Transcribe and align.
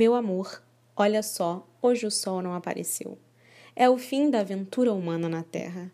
Meu 0.00 0.14
amor, 0.14 0.62
olha 0.96 1.22
só, 1.22 1.68
hoje 1.82 2.06
o 2.06 2.10
sol 2.10 2.40
não 2.40 2.54
apareceu. 2.54 3.18
É 3.76 3.90
o 3.90 3.98
fim 3.98 4.30
da 4.30 4.40
aventura 4.40 4.94
humana 4.94 5.28
na 5.28 5.42
Terra. 5.42 5.92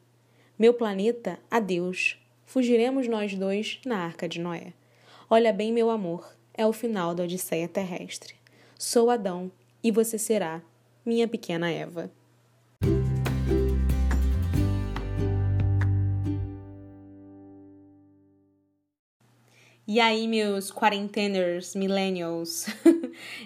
Meu 0.57 0.73
planeta, 0.73 1.41
adeus. 1.51 2.17
Fugiremos 2.45 3.09
nós 3.09 3.35
dois 3.35 3.81
na 3.85 3.99
arca 3.99 4.29
de 4.29 4.39
Noé. 4.39 4.75
Olha 5.29 5.53
bem, 5.53 5.73
meu 5.73 5.91
amor, 5.91 6.37
é 6.55 6.65
o 6.65 6.73
final 6.73 7.17
da 7.17 7.25
Odisseia 7.25 7.67
terrestre. 7.67 8.37
Sou 8.79 9.11
Adão 9.11 9.51
e 9.83 9.91
você 9.91 10.17
será 10.17 10.63
minha 11.05 11.27
pequena 11.27 11.69
Eva. 11.69 12.09
E 19.89 20.01
aí, 20.01 20.27
meus 20.27 20.71
quarenteners, 20.71 21.75
millennials, 21.75 22.67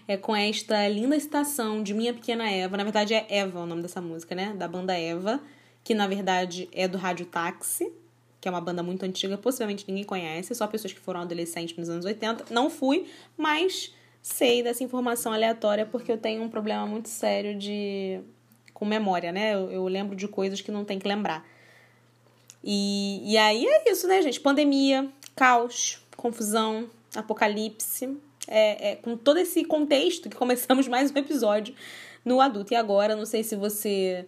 é 0.07 0.16
com 0.16 0.34
esta 0.34 0.89
linda 0.89 1.18
citação 1.18 1.83
de 1.83 1.95
Minha 1.95 2.15
Pequena 2.15 2.51
Eva. 2.51 2.77
Na 2.77 2.84
verdade, 2.84 3.15
é 3.15 3.27
Eva 3.28 3.61
o 3.61 3.66
nome 3.66 3.83
dessa 3.83 4.01
música, 4.01 4.34
né? 4.34 4.55
Da 4.56 4.66
banda 4.69 4.98
Eva, 4.98 5.41
que 5.83 5.95
na 5.95 6.06
verdade 6.06 6.69
é 6.73 6.87
do 6.87 6.98
Rádio 6.98 7.27
Táxi, 7.27 7.92
que 8.41 8.48
é 8.48 8.51
uma 8.51 8.61
banda 8.61 8.83
muito 8.83 9.05
antiga, 9.05 9.37
possivelmente 9.37 9.84
ninguém 9.87 10.05
conhece, 10.05 10.55
só 10.55 10.66
pessoas 10.66 10.92
que 10.92 11.01
foram 11.01 11.20
adolescentes 11.20 11.77
nos 11.77 11.88
anos 11.88 12.05
80. 12.05 12.47
Não 12.52 12.70
fui, 12.70 13.06
mas 13.37 13.95
sei 14.23 14.62
dessa 14.62 14.83
informação 14.83 15.33
aleatória 15.33 15.87
porque 15.87 16.11
eu 16.11 16.19
tenho 16.19 16.42
um 16.42 16.48
problema 16.48 16.87
muito 16.87 17.09
sério 17.09 17.59
de 17.59 18.20
com 18.73 18.84
memória, 18.84 19.30
né? 19.30 19.55
Eu, 19.55 19.70
eu 19.70 19.87
lembro 19.87 20.16
de 20.16 20.27
coisas 20.27 20.61
que 20.61 20.70
não 20.70 20.84
tem 20.84 20.98
que 20.98 21.06
lembrar. 21.06 21.47
E, 22.64 23.20
e 23.30 23.37
aí 23.37 23.66
é 23.66 23.91
isso, 23.91 24.06
né, 24.06 24.23
gente? 24.23 24.41
Pandemia, 24.41 25.11
caos, 25.34 26.02
confusão, 26.16 26.89
apocalipse, 27.14 28.16
é, 28.50 28.90
é, 28.90 28.96
com 28.96 29.16
todo 29.16 29.38
esse 29.38 29.64
contexto 29.64 30.28
que 30.28 30.36
começamos 30.36 30.86
mais 30.88 31.10
um 31.12 31.16
episódio 31.16 31.74
no 32.24 32.41
adulto. 32.41 32.74
E 32.74 32.77
agora, 32.77 33.14
não 33.14 33.24
sei 33.24 33.45
se 33.45 33.54
você 33.54 34.27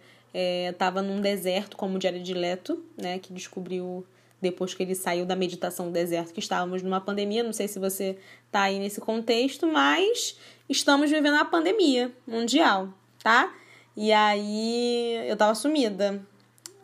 estava 0.71 1.01
é, 1.01 1.03
num 1.03 1.21
deserto 1.21 1.75
como 1.75 1.97
o 1.97 2.01
Jared 2.01 2.33
Leto, 2.33 2.83
né, 2.97 3.19
que 3.19 3.33
descobriu 3.33 4.05
depois 4.41 4.73
que 4.73 4.81
ele 4.81 4.95
saiu 4.95 5.25
da 5.25 5.35
meditação 5.35 5.87
do 5.87 5.91
deserto 5.91 6.33
que 6.33 6.39
estávamos 6.39 6.81
numa 6.81 6.99
pandemia. 6.99 7.43
Não 7.43 7.53
sei 7.53 7.67
se 7.67 7.77
você 7.79 8.17
tá 8.51 8.63
aí 8.63 8.79
nesse 8.79 8.99
contexto, 8.99 9.67
mas 9.67 10.37
estamos 10.69 11.11
vivendo 11.11 11.35
a 11.35 11.45
pandemia 11.45 12.11
mundial, 12.25 12.89
tá? 13.21 13.53
E 13.95 14.11
aí 14.11 15.27
eu 15.27 15.37
tava 15.37 15.53
sumida. 15.53 16.21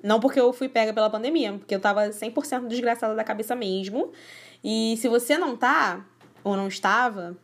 Não 0.02 0.20
porque 0.20 0.40
eu 0.40 0.54
fui 0.54 0.70
pega 0.70 0.94
pela 0.94 1.10
pandemia, 1.10 1.54
porque 1.54 1.76
eu 1.76 1.80
tava 1.80 2.08
100% 2.08 2.68
desgraçada 2.68 3.14
da 3.14 3.24
cabeça 3.24 3.56
mesmo. 3.56 4.12
E 4.64 4.96
se 4.98 5.10
você 5.10 5.38
não 5.38 5.58
tá, 5.58 6.06
ou 6.44 6.56
não 6.56 6.68
estava, 6.68 7.38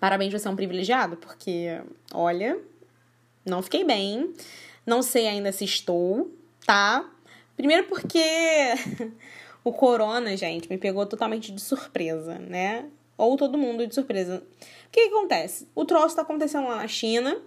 parabéns, 0.00 0.32
você 0.32 0.48
é 0.48 0.50
um 0.50 0.56
privilegiado, 0.56 1.16
porque, 1.16 1.80
olha, 2.12 2.58
não 3.44 3.62
fiquei 3.62 3.84
bem. 3.84 4.32
Não 4.86 5.02
sei 5.02 5.28
ainda 5.28 5.52
se 5.52 5.64
estou, 5.64 6.30
tá? 6.66 7.08
Primeiro 7.56 7.84
porque 7.84 8.24
o 9.62 9.72
corona, 9.72 10.36
gente, 10.36 10.68
me 10.68 10.78
pegou 10.78 11.06
totalmente 11.06 11.52
de 11.52 11.60
surpresa, 11.60 12.38
né? 12.38 12.86
Ou 13.16 13.36
todo 13.36 13.58
mundo 13.58 13.86
de 13.86 13.94
surpresa. 13.94 14.42
O 14.86 14.90
que, 14.90 15.08
que 15.08 15.14
acontece? 15.14 15.68
O 15.74 15.84
troço 15.84 16.16
tá 16.16 16.22
acontecendo 16.22 16.66
lá 16.68 16.76
na 16.76 16.88
China, 16.88 17.40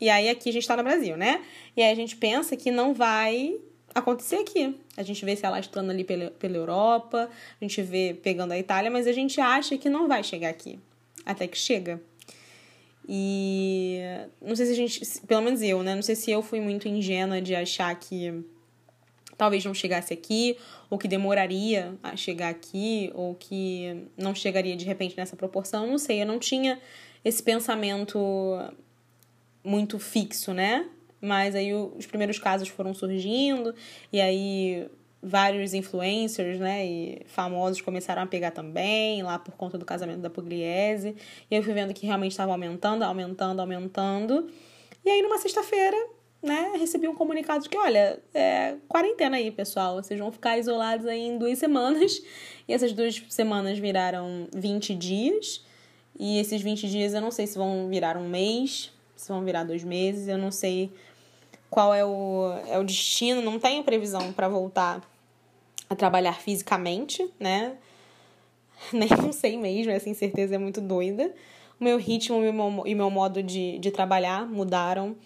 e 0.00 0.08
aí 0.08 0.28
aqui 0.28 0.50
a 0.50 0.52
gente 0.52 0.68
tá 0.68 0.76
no 0.76 0.84
Brasil, 0.84 1.16
né? 1.16 1.42
E 1.76 1.82
aí 1.82 1.90
a 1.90 1.96
gente 1.96 2.16
pensa 2.16 2.56
que 2.56 2.70
não 2.70 2.94
vai 2.94 3.56
acontecer 3.96 4.36
aqui. 4.36 4.78
A 4.96 5.02
gente 5.02 5.24
vê 5.24 5.34
se 5.34 5.46
alastrando 5.46 5.90
ali 5.90 6.04
pela, 6.04 6.30
pela 6.32 6.56
Europa, 6.56 7.30
a 7.60 7.64
gente 7.64 7.80
vê 7.82 8.14
pegando 8.22 8.52
a 8.52 8.58
Itália, 8.58 8.90
mas 8.90 9.06
a 9.06 9.12
gente 9.12 9.40
acha 9.40 9.78
que 9.78 9.88
não 9.88 10.06
vai 10.06 10.22
chegar 10.22 10.50
aqui. 10.50 10.78
Até 11.24 11.46
que 11.46 11.56
chega. 11.56 12.00
E 13.08 14.00
não 14.40 14.54
sei 14.54 14.66
se 14.66 14.72
a 14.72 14.74
gente, 14.74 15.26
pelo 15.26 15.42
menos 15.42 15.62
eu, 15.62 15.82
né? 15.82 15.94
Não 15.94 16.02
sei 16.02 16.14
se 16.14 16.30
eu 16.30 16.42
fui 16.42 16.60
muito 16.60 16.86
ingênua 16.88 17.40
de 17.40 17.54
achar 17.54 17.94
que 17.98 18.44
talvez 19.36 19.64
não 19.64 19.74
chegasse 19.74 20.12
aqui, 20.12 20.56
ou 20.90 20.98
que 20.98 21.08
demoraria 21.08 21.94
a 22.02 22.16
chegar 22.16 22.48
aqui, 22.48 23.10
ou 23.14 23.34
que 23.34 24.08
não 24.16 24.34
chegaria 24.34 24.76
de 24.76 24.84
repente 24.84 25.16
nessa 25.16 25.36
proporção. 25.36 25.86
Não 25.86 25.98
sei, 25.98 26.22
eu 26.22 26.26
não 26.26 26.38
tinha 26.38 26.80
esse 27.24 27.42
pensamento 27.42 28.18
muito 29.64 29.98
fixo, 29.98 30.52
né? 30.52 30.88
Mas 31.20 31.54
aí 31.54 31.72
os 31.72 32.06
primeiros 32.06 32.38
casos 32.38 32.68
foram 32.68 32.92
surgindo, 32.92 33.74
e 34.12 34.20
aí 34.20 34.88
vários 35.22 35.74
influencers, 35.74 36.58
né, 36.60 36.86
e 36.86 37.22
famosos 37.26 37.80
começaram 37.80 38.22
a 38.22 38.26
pegar 38.26 38.52
também, 38.52 39.22
lá 39.22 39.38
por 39.38 39.56
conta 39.56 39.76
do 39.76 39.84
casamento 39.84 40.20
da 40.20 40.30
Pugliese. 40.30 41.16
E 41.50 41.56
eu 41.56 41.62
fui 41.62 41.72
vendo 41.72 41.92
que 41.92 42.06
realmente 42.06 42.32
estava 42.32 42.52
aumentando, 42.52 43.02
aumentando, 43.02 43.60
aumentando. 43.60 44.48
E 45.04 45.10
aí 45.10 45.22
numa 45.22 45.38
sexta-feira, 45.38 45.96
né, 46.42 46.74
recebi 46.78 47.08
um 47.08 47.14
comunicado 47.14 47.64
de 47.64 47.68
que, 47.68 47.76
olha, 47.76 48.20
é 48.32 48.76
quarentena 48.88 49.36
aí, 49.36 49.50
pessoal. 49.50 49.96
Vocês 49.96 50.18
vão 50.18 50.30
ficar 50.30 50.58
isolados 50.58 51.06
aí 51.06 51.20
em 51.20 51.38
duas 51.38 51.58
semanas. 51.58 52.22
E 52.68 52.72
essas 52.72 52.92
duas 52.92 53.22
semanas 53.28 53.78
viraram 53.78 54.46
20 54.54 54.94
dias. 54.94 55.64
E 56.18 56.38
esses 56.38 56.62
20 56.62 56.88
dias 56.88 57.14
eu 57.14 57.20
não 57.20 57.30
sei 57.30 57.46
se 57.46 57.58
vão 57.58 57.88
virar 57.88 58.16
um 58.16 58.28
mês, 58.28 58.92
se 59.16 59.28
vão 59.28 59.42
virar 59.42 59.64
dois 59.64 59.82
meses, 59.82 60.28
eu 60.28 60.38
não 60.38 60.52
sei 60.52 60.92
qual 61.70 61.92
é 61.92 62.04
o, 62.04 62.52
é 62.68 62.78
o 62.78 62.84
destino, 62.84 63.42
não 63.42 63.58
tenho 63.58 63.82
previsão 63.82 64.32
para 64.32 64.48
voltar 64.48 65.02
a 65.88 65.94
trabalhar 65.94 66.34
fisicamente, 66.34 67.28
né? 67.40 67.76
Nem 68.92 69.08
não 69.08 69.32
sei 69.32 69.56
mesmo, 69.56 69.90
essa 69.90 70.08
incerteza 70.08 70.54
é 70.54 70.58
muito 70.58 70.80
doida. 70.80 71.34
O 71.80 71.84
meu 71.84 71.98
ritmo 71.98 72.42
e 72.44 72.48
o 72.48 72.52
meu, 72.52 72.86
e 72.86 72.94
meu 72.94 73.10
modo 73.10 73.42
de, 73.42 73.78
de 73.78 73.90
trabalhar 73.90 74.46
mudaram. 74.46 75.16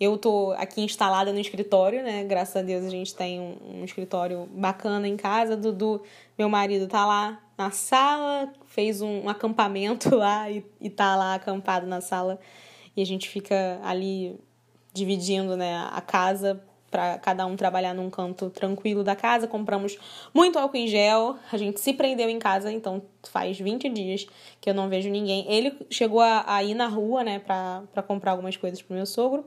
Eu 0.00 0.18
tô 0.18 0.52
aqui 0.58 0.80
instalada 0.80 1.32
no 1.32 1.38
escritório, 1.38 2.02
né? 2.02 2.24
Graças 2.24 2.56
a 2.56 2.62
Deus 2.62 2.84
a 2.84 2.90
gente 2.90 3.14
tem 3.14 3.40
um, 3.40 3.78
um 3.78 3.84
escritório 3.84 4.48
bacana 4.52 5.06
em 5.06 5.16
casa. 5.16 5.56
Dudu, 5.56 6.02
meu 6.36 6.48
marido, 6.48 6.88
tá 6.88 7.06
lá 7.06 7.40
na 7.56 7.70
sala, 7.70 8.52
fez 8.66 9.00
um, 9.00 9.24
um 9.24 9.28
acampamento 9.28 10.14
lá 10.16 10.50
e, 10.50 10.64
e 10.80 10.90
tá 10.90 11.14
lá 11.14 11.34
acampado 11.34 11.86
na 11.86 12.00
sala 12.00 12.40
e 12.96 13.02
a 13.02 13.06
gente 13.06 13.28
fica 13.28 13.80
ali 13.82 14.38
dividindo 14.92 15.56
né, 15.56 15.88
a 15.92 16.00
casa 16.00 16.62
para 16.94 17.18
cada 17.18 17.44
um 17.44 17.56
trabalhar 17.56 17.92
num 17.92 18.08
canto 18.08 18.48
tranquilo 18.50 19.02
da 19.02 19.16
casa. 19.16 19.48
Compramos 19.48 19.98
muito 20.32 20.56
álcool 20.56 20.76
em 20.76 20.86
gel. 20.86 21.36
A 21.50 21.56
gente 21.56 21.80
se 21.80 21.92
prendeu 21.92 22.28
em 22.30 22.38
casa, 22.38 22.70
então 22.70 23.02
faz 23.24 23.58
20 23.58 23.88
dias 23.88 24.26
que 24.60 24.70
eu 24.70 24.74
não 24.74 24.88
vejo 24.88 25.10
ninguém. 25.10 25.44
Ele 25.52 25.76
chegou 25.90 26.20
a, 26.20 26.44
a 26.46 26.62
ir 26.62 26.74
na 26.74 26.86
rua, 26.86 27.24
né, 27.24 27.40
pra, 27.40 27.82
pra 27.92 28.00
comprar 28.00 28.30
algumas 28.30 28.56
coisas 28.56 28.80
pro 28.80 28.94
meu 28.94 29.06
sogro. 29.06 29.44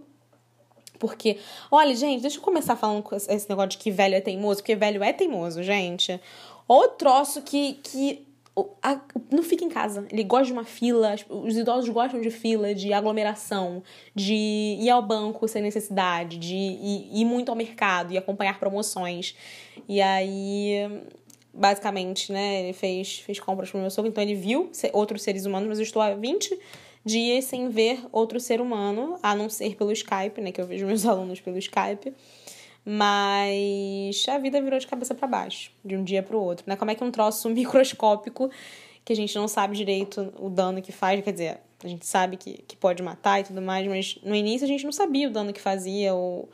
Porque, 0.99 1.37
olha, 1.71 1.95
gente, 1.95 2.21
deixa 2.21 2.37
eu 2.37 2.41
começar 2.41 2.75
falando 2.75 3.01
com 3.01 3.15
esse 3.15 3.47
negócio 3.47 3.69
de 3.69 3.77
que 3.77 3.91
velho 3.91 4.15
é 4.15 4.21
teimoso, 4.21 4.59
porque 4.61 4.75
velho 4.75 5.01
é 5.01 5.13
teimoso, 5.13 5.63
gente. 5.63 6.19
Ou 6.67 6.89
troço 6.89 7.41
que, 7.43 7.75
que 7.75 8.26
a, 8.81 8.99
não 9.31 9.43
fica 9.43 9.63
em 9.63 9.69
casa. 9.69 10.07
Ele 10.11 10.23
gosta 10.23 10.45
de 10.45 10.53
uma 10.53 10.63
fila, 10.63 11.15
os 11.29 11.55
idosos 11.55 11.89
gostam 11.89 12.19
de 12.21 12.31
fila, 12.31 12.73
de 12.73 12.91
aglomeração, 12.91 13.83
de 14.15 14.33
ir 14.79 14.89
ao 14.89 15.01
banco 15.01 15.47
sem 15.47 15.61
necessidade, 15.61 16.37
de 16.37 16.55
ir, 16.55 17.21
ir 17.21 17.25
muito 17.25 17.49
ao 17.49 17.55
mercado 17.55 18.13
e 18.13 18.17
acompanhar 18.17 18.59
promoções. 18.59 19.35
E 19.87 20.01
aí, 20.01 21.03
basicamente, 21.53 22.31
né, 22.31 22.63
ele 22.63 22.73
fez, 22.73 23.19
fez 23.19 23.39
compras 23.39 23.69
pro 23.69 23.79
meu 23.79 23.89
sogro, 23.91 24.09
então 24.09 24.23
ele 24.23 24.35
viu 24.35 24.71
outros 24.93 25.21
seres 25.21 25.45
humanos, 25.45 25.67
mas 25.67 25.77
eu 25.77 25.83
estou 25.83 26.01
há 26.01 26.15
20 26.15 26.57
dias 27.05 27.45
sem 27.45 27.69
ver 27.69 27.99
outro 28.11 28.39
ser 28.39 28.59
humano, 28.59 29.17
a 29.23 29.35
não 29.35 29.49
ser 29.49 29.75
pelo 29.75 29.91
Skype, 29.91 30.41
né, 30.41 30.51
que 30.51 30.59
eu 30.59 30.65
vejo 30.65 30.85
meus 30.85 31.05
alunos 31.07 31.39
pelo 31.39 31.57
Skype. 31.57 32.13
Mas 32.89 34.25
a 34.29 34.37
vida 34.37 34.61
virou 34.61 34.79
de 34.79 34.87
cabeça 34.87 35.13
para 35.13 35.27
baixo, 35.27 35.71
de 35.83 35.97
um 35.97 36.05
dia 36.05 36.23
para 36.23 36.37
o 36.37 36.41
outro, 36.41 36.63
né? 36.65 36.77
Como 36.77 36.89
é 36.89 36.95
que 36.95 37.03
um 37.03 37.11
troço 37.11 37.49
microscópico 37.51 38.49
que 39.03 39.11
a 39.11 39.15
gente 39.15 39.35
não 39.35 39.45
sabe 39.45 39.75
direito 39.75 40.33
o 40.39 40.49
dano 40.49 40.81
que 40.81 40.93
faz, 40.93 41.21
quer 41.21 41.33
dizer, 41.33 41.59
a 41.83 41.87
gente 41.89 42.05
sabe 42.05 42.37
que, 42.37 42.63
que 42.65 42.77
pode 42.77 43.03
matar 43.03 43.41
e 43.41 43.43
tudo 43.43 43.61
mais, 43.61 43.85
mas 43.87 44.17
no 44.23 44.33
início 44.33 44.63
a 44.63 44.67
gente 44.69 44.85
não 44.85 44.93
sabia 44.93 45.27
o 45.27 45.31
dano 45.31 45.51
que 45.51 45.59
fazia, 45.59 46.13
ou 46.13 46.49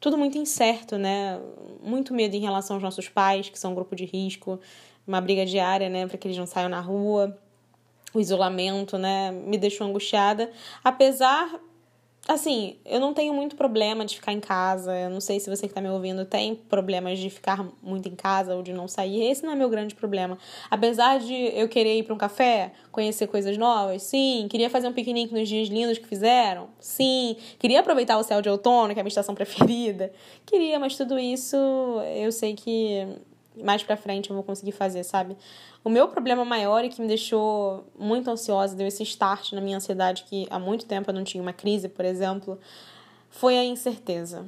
tudo 0.00 0.16
muito 0.16 0.38
incerto, 0.38 0.96
né? 0.96 1.38
Muito 1.82 2.14
medo 2.14 2.34
em 2.34 2.40
relação 2.40 2.76
aos 2.76 2.82
nossos 2.82 3.10
pais, 3.10 3.50
que 3.50 3.58
são 3.58 3.72
um 3.72 3.74
grupo 3.74 3.94
de 3.94 4.06
risco, 4.06 4.58
uma 5.06 5.20
briga 5.20 5.44
diária, 5.44 5.90
né, 5.90 6.06
para 6.06 6.16
que 6.16 6.26
eles 6.26 6.38
não 6.38 6.46
saiam 6.46 6.70
na 6.70 6.80
rua. 6.80 7.38
O 8.14 8.20
isolamento, 8.20 8.96
né, 8.96 9.30
me 9.30 9.58
deixou 9.58 9.86
angustiada, 9.86 10.50
apesar 10.82 11.60
assim, 12.28 12.76
eu 12.84 12.98
não 12.98 13.14
tenho 13.14 13.32
muito 13.32 13.56
problema 13.56 14.04
de 14.04 14.16
ficar 14.16 14.32
em 14.32 14.40
casa. 14.40 14.96
Eu 14.96 15.10
não 15.10 15.20
sei 15.20 15.38
se 15.38 15.48
você 15.48 15.68
que 15.68 15.74
tá 15.74 15.80
me 15.80 15.88
ouvindo 15.88 16.24
tem 16.24 16.54
problemas 16.54 17.18
de 17.18 17.30
ficar 17.30 17.66
muito 17.82 18.08
em 18.08 18.14
casa 18.14 18.54
ou 18.54 18.62
de 18.62 18.72
não 18.72 18.88
sair. 18.88 19.22
Esse 19.30 19.44
não 19.44 19.52
é 19.52 19.54
meu 19.54 19.68
grande 19.68 19.94
problema. 19.94 20.36
Apesar 20.70 21.18
de 21.20 21.34
eu 21.34 21.68
querer 21.68 21.98
ir 21.98 22.02
para 22.02 22.14
um 22.14 22.18
café, 22.18 22.72
conhecer 22.90 23.26
coisas 23.28 23.56
novas, 23.56 24.02
sim. 24.02 24.46
Queria 24.50 24.68
fazer 24.68 24.88
um 24.88 24.92
piquenique 24.92 25.32
nos 25.32 25.48
dias 25.48 25.68
lindos 25.68 25.98
que 25.98 26.06
fizeram, 26.06 26.68
sim. 26.80 27.36
Queria 27.58 27.80
aproveitar 27.80 28.18
o 28.18 28.22
céu 28.22 28.42
de 28.42 28.48
outono, 28.48 28.92
que 28.92 28.98
é 28.98 29.02
a 29.02 29.04
minha 29.04 29.08
estação 29.08 29.34
preferida. 29.36 30.12
Queria, 30.44 30.78
mas 30.78 30.96
tudo 30.96 31.18
isso 31.18 31.56
eu 32.16 32.32
sei 32.32 32.54
que 32.54 33.06
mais 33.62 33.82
pra 33.82 33.96
frente 33.96 34.30
eu 34.30 34.34
vou 34.34 34.42
conseguir 34.42 34.72
fazer, 34.72 35.04
sabe? 35.04 35.36
O 35.84 35.88
meu 35.88 36.08
problema 36.08 36.44
maior 36.44 36.84
e 36.84 36.88
que 36.88 37.00
me 37.00 37.08
deixou 37.08 37.86
muito 37.98 38.30
ansiosa, 38.30 38.74
deu 38.74 38.86
esse 38.86 39.02
start 39.02 39.52
na 39.52 39.60
minha 39.60 39.76
ansiedade, 39.76 40.24
que 40.24 40.46
há 40.50 40.58
muito 40.58 40.86
tempo 40.86 41.10
eu 41.10 41.14
não 41.14 41.24
tinha 41.24 41.42
uma 41.42 41.52
crise, 41.52 41.88
por 41.88 42.04
exemplo, 42.04 42.58
foi 43.30 43.56
a 43.58 43.64
incerteza. 43.64 44.46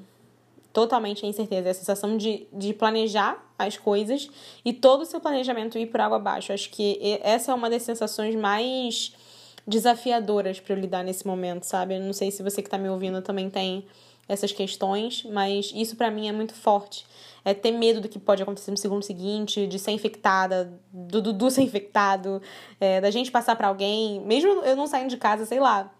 Totalmente 0.73 1.25
a 1.25 1.29
incerteza. 1.29 1.71
A 1.71 1.75
sensação 1.75 2.17
de, 2.17 2.47
de 2.53 2.73
planejar 2.73 3.45
as 3.59 3.77
coisas 3.77 4.31
e 4.65 4.73
todo 4.73 5.03
o 5.03 5.07
seu 5.07 5.21
planejamento 5.21 5.79
ir 5.79 5.87
por 5.87 6.01
água 6.01 6.17
abaixo. 6.17 6.53
Acho 6.53 6.71
que 6.71 7.19
essa 7.23 7.53
é 7.53 7.55
uma 7.55 7.69
das 7.69 7.83
sensações 7.83 8.35
mais 8.35 9.13
desafiadoras 9.67 10.61
para 10.61 10.75
eu 10.75 10.81
lidar 10.81 11.05
nesse 11.05 11.27
momento, 11.27 11.65
sabe? 11.65 11.97
Eu 11.97 12.01
não 12.01 12.13
sei 12.13 12.31
se 12.31 12.43
você 12.43 12.63
que 12.63 12.71
tá 12.71 12.79
me 12.79 12.89
ouvindo 12.89 13.21
também 13.21 13.51
tem 13.51 13.85
essas 14.29 14.53
questões, 14.53 15.25
mas 15.25 15.73
isso 15.75 15.97
para 15.97 16.11
mim 16.11 16.29
é 16.29 16.33
muito 16.33 16.55
forte. 16.55 17.07
É 17.45 17.55
ter 17.55 17.73
medo 17.73 18.01
do 18.01 18.09
que 18.09 18.19
pode 18.19 18.43
acontecer 18.43 18.71
no 18.71 18.77
segundo 18.77 19.03
seguinte, 19.03 19.67
de 19.67 19.79
ser 19.79 19.93
infectada, 19.93 20.79
do 20.93 21.23
Dudu 21.23 21.51
ser 21.51 21.63
infectado, 21.63 22.43
é, 22.79 23.01
da 23.01 23.11
gente 23.11 23.31
passar 23.31 23.57
para 23.57 23.69
alguém, 23.69 24.21
mesmo 24.21 24.51
eu 24.65 24.77
não 24.77 24.87
saindo 24.87 25.09
de 25.09 25.17
casa, 25.17 25.47
sei 25.47 25.59
lá. 25.59 25.91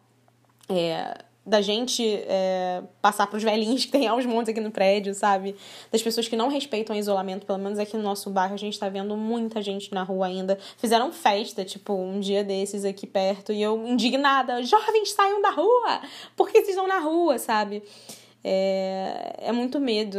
É, 0.69 1.25
da 1.49 1.63
gente 1.63 2.05
é, 2.05 2.83
passar 3.01 3.27
para 3.27 3.39
os 3.39 3.43
velhinhos 3.43 3.87
que 3.87 3.91
tem 3.91 4.07
aos 4.07 4.27
montes 4.27 4.51
aqui 4.51 4.61
no 4.61 4.71
prédio, 4.71 5.15
sabe? 5.15 5.57
Das 5.91 6.03
pessoas 6.03 6.29
que 6.29 6.37
não 6.37 6.49
respeitam 6.49 6.95
o 6.95 6.99
isolamento, 6.99 7.47
pelo 7.47 7.59
menos 7.59 7.79
aqui 7.79 7.97
no 7.97 8.03
nosso 8.03 8.29
bairro, 8.29 8.53
a 8.53 8.59
gente 8.59 8.75
está 8.75 8.89
vendo 8.91 9.17
muita 9.17 9.63
gente 9.63 9.93
na 9.95 10.03
rua 10.03 10.27
ainda. 10.27 10.59
Fizeram 10.77 11.11
festa, 11.11 11.65
tipo, 11.65 11.95
um 11.95 12.21
dia 12.21 12.45
desses 12.45 12.85
aqui 12.85 13.07
perto, 13.07 13.51
e 13.51 13.63
eu 13.63 13.83
indignada, 13.87 14.63
jovens 14.63 15.13
saiam 15.13 15.41
da 15.41 15.51
rua! 15.51 16.03
Por 16.37 16.49
que 16.49 16.59
vocês 16.59 16.69
estão 16.69 16.87
na 16.87 16.99
rua, 16.99 17.39
sabe? 17.39 17.83
É, 18.43 19.35
é 19.39 19.53
muito 19.53 19.81
medo. 19.81 20.19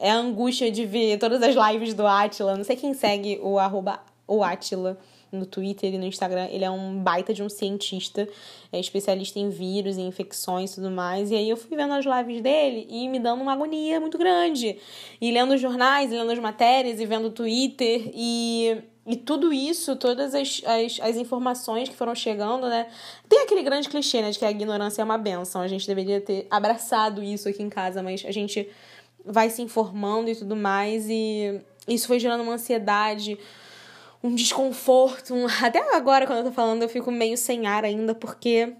É 0.00 0.10
a 0.10 0.16
angústia 0.16 0.70
de 0.70 0.84
ver 0.84 1.18
todas 1.18 1.42
as 1.42 1.54
lives 1.54 1.94
do 1.94 2.06
Atila. 2.06 2.56
Não 2.56 2.64
sei 2.64 2.76
quem 2.76 2.94
segue 2.94 3.38
o 3.42 3.58
arroba 3.58 4.00
o 4.26 4.44
Atila 4.44 4.98
no 5.30 5.46
Twitter 5.46 5.92
e 5.94 5.98
no 5.98 6.06
Instagram. 6.06 6.46
Ele 6.50 6.64
é 6.64 6.70
um 6.70 6.98
baita 6.98 7.34
de 7.34 7.42
um 7.42 7.48
cientista, 7.48 8.28
é 8.72 8.78
especialista 8.80 9.38
em 9.38 9.50
vírus 9.50 9.96
e 9.96 10.00
infecções 10.00 10.72
e 10.72 10.74
tudo 10.76 10.90
mais. 10.90 11.30
E 11.30 11.34
aí 11.34 11.48
eu 11.48 11.56
fui 11.56 11.76
vendo 11.76 11.92
as 11.92 12.04
lives 12.04 12.42
dele 12.42 12.86
e 12.88 13.08
me 13.08 13.18
dando 13.18 13.42
uma 13.42 13.52
agonia 13.52 14.00
muito 14.00 14.18
grande. 14.18 14.78
E 15.20 15.30
lendo 15.30 15.54
os 15.54 15.60
jornais, 15.60 16.12
e 16.12 16.14
lendo 16.14 16.32
as 16.32 16.38
matérias, 16.38 17.00
e 17.00 17.06
vendo 17.06 17.28
o 17.28 17.30
Twitter. 17.30 18.10
E, 18.14 18.78
e 19.08 19.16
tudo 19.16 19.52
isso, 19.52 19.96
todas 19.96 20.34
as, 20.34 20.60
as, 20.66 21.00
as 21.00 21.16
informações 21.16 21.88
que 21.88 21.96
foram 21.96 22.14
chegando, 22.14 22.68
né? 22.68 22.88
Tem 23.26 23.40
aquele 23.40 23.62
grande 23.62 23.88
clichê, 23.88 24.20
né? 24.20 24.30
De 24.30 24.38
que 24.38 24.44
a 24.44 24.50
ignorância 24.50 25.00
é 25.00 25.04
uma 25.04 25.16
benção. 25.16 25.62
A 25.62 25.66
gente 25.66 25.86
deveria 25.86 26.20
ter 26.20 26.46
abraçado 26.50 27.22
isso 27.22 27.48
aqui 27.48 27.62
em 27.62 27.70
casa, 27.70 28.02
mas 28.02 28.22
a 28.26 28.30
gente 28.30 28.68
vai 29.24 29.48
se 29.48 29.62
informando 29.62 30.28
e 30.28 30.36
tudo 30.36 30.54
mais. 30.54 31.08
E 31.08 31.58
isso 31.88 32.06
foi 32.06 32.20
gerando 32.20 32.42
uma 32.42 32.52
ansiedade 32.52 33.38
um 34.22 34.34
desconforto. 34.34 35.34
Um... 35.34 35.46
Até 35.64 35.96
agora, 35.96 36.26
quando 36.26 36.40
eu 36.40 36.44
tô 36.44 36.52
falando, 36.52 36.82
eu 36.82 36.88
fico 36.88 37.10
meio 37.10 37.36
sem 37.36 37.66
ar 37.66 37.84
ainda, 37.84 38.14
porque 38.14 38.74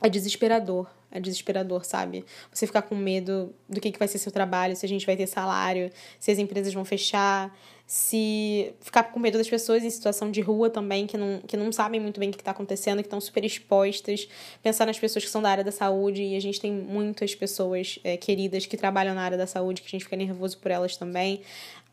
é 0.00 0.08
desesperador. 0.08 0.86
É 1.12 1.18
desesperador, 1.18 1.84
sabe? 1.84 2.24
Você 2.52 2.66
ficar 2.66 2.82
com 2.82 2.94
medo 2.94 3.52
do 3.68 3.80
que, 3.80 3.90
que 3.90 3.98
vai 3.98 4.06
ser 4.06 4.18
seu 4.18 4.30
trabalho, 4.30 4.76
se 4.76 4.86
a 4.86 4.88
gente 4.88 5.04
vai 5.04 5.16
ter 5.16 5.26
salário, 5.26 5.90
se 6.18 6.30
as 6.30 6.38
empresas 6.38 6.72
vão 6.72 6.84
fechar, 6.84 7.52
se 7.86 8.72
ficar 8.80 9.02
com 9.04 9.18
medo 9.18 9.36
das 9.36 9.48
pessoas 9.48 9.82
em 9.82 9.90
situação 9.90 10.30
de 10.30 10.40
rua 10.40 10.70
também, 10.70 11.08
que 11.08 11.18
não, 11.18 11.40
que 11.44 11.56
não 11.56 11.72
sabem 11.72 11.98
muito 12.00 12.20
bem 12.20 12.28
o 12.28 12.32
que 12.32 12.38
está 12.40 12.52
acontecendo, 12.52 12.98
que 12.98 13.06
estão 13.06 13.20
super 13.20 13.44
expostas. 13.44 14.28
Pensar 14.62 14.86
nas 14.86 14.98
pessoas 14.98 15.24
que 15.24 15.30
são 15.30 15.42
da 15.42 15.50
área 15.50 15.64
da 15.64 15.72
saúde, 15.72 16.22
e 16.22 16.36
a 16.36 16.40
gente 16.40 16.60
tem 16.60 16.70
muitas 16.70 17.34
pessoas 17.34 17.98
é, 18.04 18.16
queridas 18.16 18.66
que 18.66 18.76
trabalham 18.76 19.14
na 19.14 19.22
área 19.22 19.36
da 19.36 19.46
saúde, 19.46 19.82
que 19.82 19.88
a 19.88 19.90
gente 19.90 20.04
fica 20.04 20.16
nervoso 20.16 20.58
por 20.58 20.70
elas 20.70 20.96
também 20.96 21.42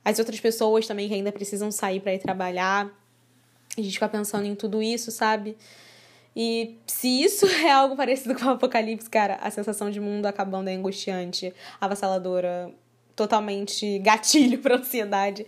as 0.08 0.19
outras 0.19 0.40
pessoas 0.40 0.88
também 0.88 1.10
que 1.10 1.14
ainda 1.14 1.34
precisam 1.34 1.69
sair 1.69 2.00
para 2.00 2.14
ir 2.14 2.19
trabalhar. 2.19 2.90
A 3.78 3.81
gente 3.81 3.92
fica 3.92 4.08
pensando 4.08 4.46
em 4.46 4.56
tudo 4.56 4.81
isso, 4.81 5.12
sabe? 5.12 5.58
E 6.39 6.78
se 6.86 7.24
isso 7.24 7.48
é 7.66 7.72
algo 7.72 7.95
parecido 7.95 8.36
com 8.36 8.45
o 8.45 8.50
apocalipse, 8.51 9.10
cara, 9.10 9.39
a 9.42 9.50
sensação 9.50 9.89
de 9.89 10.00
mundo 10.00 10.28
acabando 10.28 10.69
é 10.69 10.75
angustiante, 10.75 11.51
avassaladora, 11.81 12.72
totalmente 13.16 13.98
gatilho 13.98 14.60
para 14.62 14.75
ansiedade. 14.75 15.48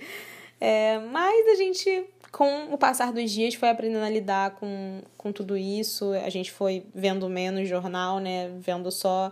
É, 0.60 0.98
mas 0.98 1.48
a 1.50 1.56
gente, 1.56 2.06
com 2.32 2.74
o 2.74 2.78
passar 2.78 3.14
dos 3.14 3.30
dias, 3.30 3.54
foi 3.54 3.70
aprendendo 3.70 4.04
a 4.04 4.10
lidar 4.10 4.56
com, 4.56 5.04
com 5.16 5.32
tudo 5.32 5.56
isso. 5.56 6.12
A 6.14 6.30
gente 6.32 6.52
foi 6.52 6.84
vendo 6.96 7.30
menos 7.30 7.70
jornal, 7.70 8.18
né? 8.18 8.50
Vendo 8.58 8.90
só 8.90 9.32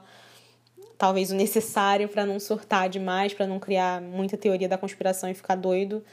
talvez 0.95 1.31
o 1.31 1.35
necessário 1.35 2.07
para 2.07 2.23
não 2.23 2.39
surtar 2.39 2.87
demais, 2.87 3.33
para 3.33 3.47
não 3.47 3.59
criar 3.59 3.99
muita 3.99 4.37
teoria 4.37 4.69
da 4.69 4.77
conspiração 4.77 5.27
e 5.27 5.33
ficar 5.33 5.55
doido. 5.55 6.03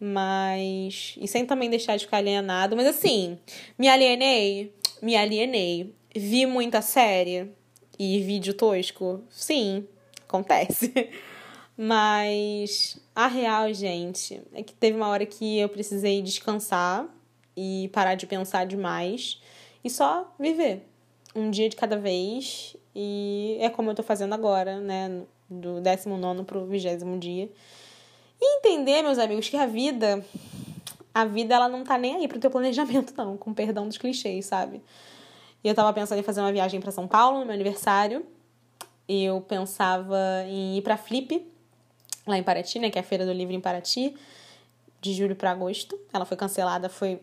Mas. 0.00 1.14
E 1.20 1.28
sem 1.28 1.44
também 1.44 1.68
deixar 1.68 1.96
de 1.96 2.04
ficar 2.06 2.18
alienado. 2.18 2.74
Mas 2.74 2.86
assim, 2.86 3.38
me 3.78 3.86
alienei? 3.86 4.72
Me 5.00 5.16
alienei. 5.16 5.94
Vi 6.14 6.46
muita 6.46 6.82
série 6.82 7.52
e 7.98 8.20
vídeo 8.20 8.54
tosco? 8.54 9.22
Sim, 9.30 9.86
acontece. 10.26 10.92
Mas 11.76 12.98
a 13.14 13.28
real, 13.28 13.72
gente, 13.72 14.42
é 14.52 14.62
que 14.62 14.74
teve 14.74 14.96
uma 14.96 15.08
hora 15.08 15.24
que 15.24 15.58
eu 15.58 15.68
precisei 15.68 16.20
descansar 16.20 17.06
e 17.56 17.88
parar 17.92 18.16
de 18.16 18.26
pensar 18.26 18.66
demais 18.66 19.40
e 19.84 19.88
só 19.88 20.34
viver. 20.38 20.84
Um 21.36 21.50
dia 21.50 21.68
de 21.68 21.76
cada 21.76 21.96
vez 21.96 22.76
e 22.94 23.56
é 23.60 23.70
como 23.70 23.90
eu 23.90 23.94
tô 23.94 24.02
fazendo 24.02 24.34
agora, 24.34 24.80
né? 24.80 25.22
Do 25.48 25.80
19 25.80 26.42
pro 26.42 26.66
20 26.66 27.18
dia. 27.20 27.48
E 28.40 28.58
entender, 28.58 29.02
meus 29.02 29.18
amigos, 29.18 29.48
que 29.48 29.56
a 29.56 29.66
vida. 29.66 30.24
A 31.18 31.24
vida, 31.24 31.52
ela 31.52 31.68
não 31.68 31.82
tá 31.82 31.98
nem 31.98 32.14
aí 32.14 32.28
pro 32.28 32.38
teu 32.38 32.48
planejamento, 32.48 33.12
não, 33.18 33.36
com 33.36 33.52
perdão 33.52 33.88
dos 33.88 33.98
clichês, 33.98 34.46
sabe? 34.46 34.80
E 35.64 35.68
eu 35.68 35.74
tava 35.74 35.92
pensando 35.92 36.20
em 36.20 36.22
fazer 36.22 36.40
uma 36.40 36.52
viagem 36.52 36.80
para 36.80 36.92
São 36.92 37.08
Paulo 37.08 37.40
no 37.40 37.44
meu 37.44 37.54
aniversário. 37.54 38.24
Eu 39.08 39.40
pensava 39.40 40.16
em 40.46 40.78
ir 40.78 40.82
pra 40.82 40.96
Flip, 40.96 41.44
lá 42.24 42.38
em 42.38 42.42
Paraty, 42.44 42.78
né? 42.78 42.88
Que 42.88 42.98
é 42.98 43.00
a 43.00 43.04
Feira 43.04 43.26
do 43.26 43.32
Livro 43.32 43.52
em 43.52 43.60
Paraty, 43.60 44.14
de 45.00 45.12
julho 45.12 45.34
para 45.34 45.50
agosto. 45.50 45.98
Ela 46.12 46.24
foi 46.24 46.36
cancelada, 46.36 46.88
foi 46.88 47.20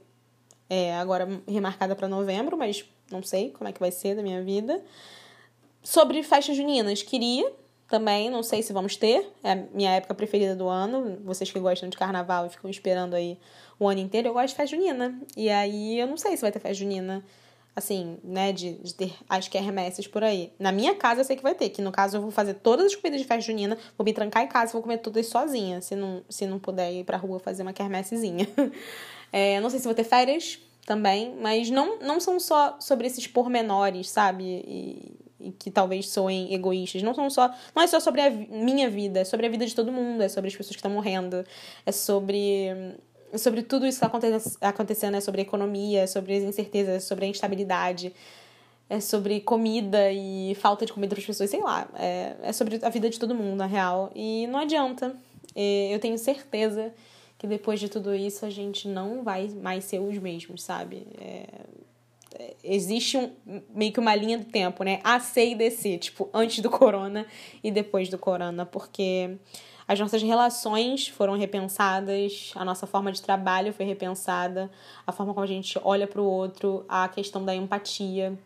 é, 0.70 0.94
agora 0.98 1.26
remarcada 1.48 1.96
para 1.96 2.10
novembro, 2.10 2.58
mas 2.58 2.84
não 3.10 3.24
sei 3.24 3.52
como 3.52 3.70
é 3.70 3.72
que 3.72 3.80
vai 3.80 3.92
ser 3.92 4.14
da 4.14 4.22
minha 4.22 4.44
vida. 4.44 4.84
Sobre 5.82 6.22
festas 6.22 6.58
juninas, 6.58 7.02
queria 7.02 7.50
também, 7.88 8.30
não 8.30 8.42
sei 8.42 8.64
se 8.64 8.74
vamos 8.74 8.96
ter, 8.96 9.32
é 9.44 9.52
a 9.52 9.56
minha 9.56 9.92
época 9.92 10.14
preferida 10.16 10.56
do 10.56 10.68
ano. 10.68 11.20
Vocês 11.24 11.52
que 11.52 11.60
gostam 11.60 11.88
de 11.88 11.98
carnaval 11.98 12.48
e 12.48 12.50
ficam 12.50 12.70
esperando 12.70 13.14
aí 13.14 13.38
o 13.80 13.88
ano 13.88 14.00
inteiro, 14.00 14.30
eu 14.30 14.34
gosto 14.34 14.50
de 14.50 14.56
festa 14.56 14.76
junina. 14.76 15.20
E 15.38 15.50
aí 15.50 16.00
eu 16.00 16.08
não 16.08 16.18
sei 16.18 16.36
se 16.36 16.42
vai 16.42 16.52
ter 16.52 16.60
festa 16.60 16.74
junina, 16.74 17.24
assim, 17.76 18.18
né, 18.24 18.52
de, 18.52 18.74
de 18.74 18.94
ter 18.94 19.14
as 19.30 19.48
quermesses 19.48 20.08
por 20.08 20.24
aí. 20.24 20.52
Na 20.58 20.72
minha 20.72 20.96
casa 20.96 21.22
eu 21.22 21.26
sei 21.26 21.36
que 21.36 21.44
vai 21.44 21.54
ter, 21.54 21.70
que 21.70 21.82
no 21.82 21.92
caso 21.92 22.18
eu 22.18 22.22
vou 22.22 22.32
fazer 22.32 22.56
todas 22.56 22.88
as 22.88 22.96
comidas 22.96 23.22
de 23.22 23.28
festa 23.28 23.42
junina, 23.42 23.78
vou 23.96 24.04
me 24.04 24.14
trancar 24.14 24.44
em 24.44 24.48
casa 24.48 24.74
vou 24.74 24.82
comer 24.82 24.98
todas 24.98 25.28
sozinha, 25.28 25.80
se 25.80 25.96
não, 25.96 26.24
se 26.28 26.48
não 26.48 26.58
puder 26.58 26.92
ir 26.92 27.04
pra 27.04 27.18
rua 27.18 27.40
fazer 27.40 27.62
uma 27.62 27.74
quermessezinha. 27.74 28.48
é, 29.32 29.60
não 29.60 29.70
sei 29.70 29.80
se 29.80 29.86
vou 29.86 29.94
ter 29.94 30.06
férias 30.06 30.58
também, 30.88 31.36
mas 31.40 31.70
não, 31.70 32.00
não 32.00 32.20
são 32.20 32.40
só 32.40 32.78
sobre 32.80 33.06
esses 33.06 33.28
pormenores, 33.28 34.10
sabe? 34.10 34.44
E 34.44 35.25
que 35.52 35.70
talvez 35.72 36.10
soem 36.10 36.54
egoístas. 36.54 37.02
Não 37.04 37.14
são 37.14 37.30
só. 37.30 37.54
Não 37.76 37.84
é 37.84 37.88
só 37.88 38.00
sobre 38.00 38.22
a 38.22 38.30
minha 38.30 38.90
vida, 38.90 39.20
é 39.20 39.24
sobre 39.24 39.46
a 39.46 39.50
vida 39.50 39.66
de 39.66 39.76
todo 39.76 39.92
mundo, 39.92 40.22
é 40.22 40.30
sobre 40.30 40.48
as 40.50 40.56
pessoas 40.56 40.76
que 40.76 40.80
estão 40.80 40.92
morrendo, 40.92 41.46
é 41.86 41.92
sobre. 41.92 42.68
É 43.34 43.38
sobre 43.38 43.64
tudo 43.64 43.86
isso 43.86 44.00
que 44.00 44.06
está 44.06 44.70
acontecendo, 44.70 45.18
é 45.18 45.22
sobre 45.22 45.42
economia, 45.42 46.02
é 46.02 46.08
sobre 46.08 46.38
as 46.38 46.44
incertezas, 46.44 46.96
é 46.96 47.00
sobre 47.00 47.26
a 47.26 47.28
instabilidade, 47.28 48.14
é 48.90 49.02
sobre 49.02 49.42
comida 49.42 50.10
e 50.12 50.56
falta 50.56 50.86
de 50.86 50.94
comida 50.94 51.14
para 51.14 51.20
as 51.20 51.26
pessoas, 51.26 51.50
sei 51.50 51.60
lá. 51.60 51.88
É, 51.96 52.36
é 52.44 52.54
sobre 52.54 52.80
a 52.82 52.90
vida 52.90 53.10
de 53.10 53.20
todo 53.20 53.36
mundo, 53.36 53.58
na 53.58 53.66
real. 53.66 54.12
E 54.16 54.48
não 54.48 54.60
adianta. 54.60 55.16
Eu 55.56 56.00
tenho 56.00 56.18
certeza 56.18 56.94
que 57.38 57.48
depois 57.48 57.80
de 57.80 57.90
tudo 57.90 58.14
isso 58.14 58.46
a 58.46 58.50
gente 58.50 58.88
não 58.88 59.24
vai 59.24 59.50
mais 59.50 59.86
ser 59.86 60.00
os 60.00 60.18
mesmos, 60.18 60.64
sabe? 60.64 61.08
É, 61.20 61.46
existe 62.64 63.18
um, 63.18 63.32
meio 63.74 63.92
que 63.92 64.00
uma 64.00 64.16
linha 64.16 64.38
do 64.38 64.46
tempo, 64.46 64.84
né? 64.84 65.00
A, 65.04 65.20
C 65.20 65.52
e 65.52 65.56
DC, 65.56 65.98
tipo, 65.98 66.30
antes 66.34 66.60
do 66.60 66.70
corona 66.70 67.26
e 67.64 67.72
depois 67.72 68.10
do 68.10 68.18
corona, 68.18 68.66
porque 68.66 69.38
as 69.88 70.00
nossas 70.00 70.22
relações 70.24 71.08
foram 71.08 71.38
repensadas, 71.38 72.52
a 72.56 72.66
nossa 72.66 72.88
forma 72.88 73.12
de 73.12 73.22
trabalho 73.22 73.74
foi 73.74 73.86
repensada, 73.86 74.72
a 75.06 75.12
forma 75.12 75.34
como 75.34 75.44
a 75.44 75.48
gente 75.48 75.80
olha 75.84 76.08
para 76.08 76.22
o 76.22 76.26
outro, 76.26 76.86
a 76.90 77.08
questão 77.08 77.46
da 77.46 77.54
empatia 77.54 78.38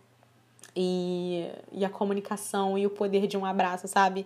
e, 0.76 1.48
e 1.72 1.84
a 1.84 1.90
comunicação 1.90 2.78
e 2.78 2.86
o 2.86 2.90
poder 2.90 3.28
de 3.28 3.38
um 3.38 3.46
abraço, 3.46 3.88
sabe? 3.88 4.26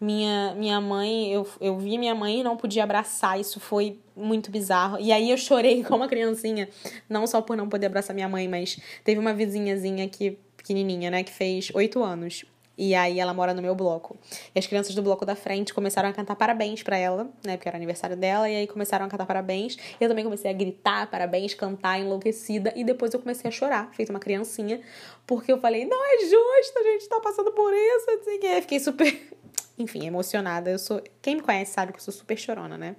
Minha, 0.00 0.54
minha 0.54 0.80
mãe, 0.80 1.32
eu, 1.32 1.48
eu 1.60 1.78
vi 1.78 1.96
minha 1.98 2.14
mãe 2.14 2.40
e 2.40 2.42
não 2.42 2.56
podia 2.56 2.84
abraçar, 2.84 3.40
isso 3.40 3.60
foi 3.60 3.98
muito 4.16 4.50
bizarro. 4.50 4.98
E 5.00 5.12
aí 5.12 5.30
eu 5.30 5.36
chorei 5.36 5.82
como 5.84 5.98
uma 5.98 6.08
criancinha, 6.08 6.68
não 7.08 7.26
só 7.26 7.40
por 7.40 7.56
não 7.56 7.68
poder 7.68 7.86
abraçar 7.86 8.14
minha 8.14 8.28
mãe, 8.28 8.48
mas 8.48 8.78
teve 9.02 9.18
uma 9.18 9.32
vizinhazinha 9.32 10.08
que, 10.08 10.38
pequenininha, 10.56 11.10
né, 11.10 11.22
que 11.22 11.32
fez 11.32 11.70
oito 11.74 12.02
anos. 12.02 12.44
E 12.76 12.94
aí 12.94 13.20
ela 13.20 13.32
mora 13.32 13.54
no 13.54 13.62
meu 13.62 13.74
bloco. 13.74 14.16
E 14.54 14.58
as 14.58 14.66
crianças 14.66 14.94
do 14.94 15.02
bloco 15.02 15.24
da 15.24 15.36
frente 15.36 15.72
começaram 15.72 16.08
a 16.08 16.12
cantar 16.12 16.34
parabéns 16.34 16.82
para 16.82 16.96
ela, 16.96 17.28
né? 17.44 17.56
Porque 17.56 17.68
era 17.68 17.76
aniversário 17.76 18.16
dela, 18.16 18.48
e 18.48 18.56
aí 18.56 18.66
começaram 18.66 19.06
a 19.06 19.08
cantar 19.08 19.26
parabéns. 19.26 19.76
Eu 20.00 20.08
também 20.08 20.24
comecei 20.24 20.50
a 20.50 20.54
gritar 20.54 21.08
parabéns, 21.08 21.54
cantar 21.54 22.00
enlouquecida, 22.00 22.72
e 22.74 22.82
depois 22.82 23.14
eu 23.14 23.20
comecei 23.20 23.48
a 23.48 23.52
chorar, 23.52 23.90
feito 23.92 24.10
uma 24.10 24.18
criancinha, 24.18 24.80
porque 25.26 25.52
eu 25.52 25.60
falei, 25.60 25.84
não 25.84 26.04
é 26.04 26.18
justo, 26.24 26.78
a 26.78 26.82
gente 26.82 27.08
tá 27.08 27.20
passando 27.20 27.52
por 27.52 27.72
isso, 27.72 28.10
assim 28.10 28.38
que. 28.40 28.60
Fiquei 28.62 28.80
super, 28.80 29.20
enfim, 29.78 30.06
emocionada. 30.06 30.70
Eu 30.70 30.78
sou. 30.78 31.02
Quem 31.22 31.36
me 31.36 31.42
conhece 31.42 31.72
sabe 31.72 31.92
que 31.92 31.98
eu 31.98 32.02
sou 32.02 32.12
super 32.12 32.36
chorona, 32.36 32.76
né? 32.76 32.96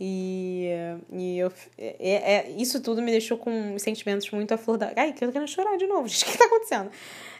E, 0.00 0.68
e 1.12 1.38
eu, 1.38 1.52
é, 1.78 1.96
é, 2.00 2.50
isso 2.50 2.82
tudo 2.82 3.00
me 3.00 3.10
deixou 3.10 3.38
com 3.38 3.78
sentimentos 3.78 4.30
muito 4.30 4.52
à 4.52 4.58
flor 4.58 4.76
da. 4.76 4.92
Ai, 4.96 5.12
que 5.12 5.22
eu 5.22 5.28
tô 5.28 5.32
querendo 5.32 5.48
chorar 5.48 5.76
de 5.76 5.86
novo. 5.86 6.06
O 6.06 6.10
que 6.10 6.38
tá 6.38 6.46
acontecendo? 6.46 6.90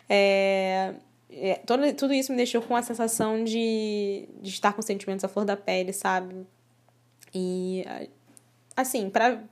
É, 0.08 0.94
é, 1.30 1.56
todo, 1.66 1.92
tudo 1.94 2.14
isso 2.14 2.30
me 2.30 2.36
deixou 2.36 2.62
com 2.62 2.76
a 2.76 2.82
sensação 2.82 3.42
de, 3.42 4.28
de 4.40 4.50
estar 4.50 4.72
com 4.72 4.82
sentimentos 4.82 5.24
à 5.24 5.28
flor 5.28 5.44
da 5.44 5.56
pele, 5.56 5.92
sabe? 5.92 6.46
E, 7.34 7.84
assim, 8.76 9.10
pra, 9.10 9.42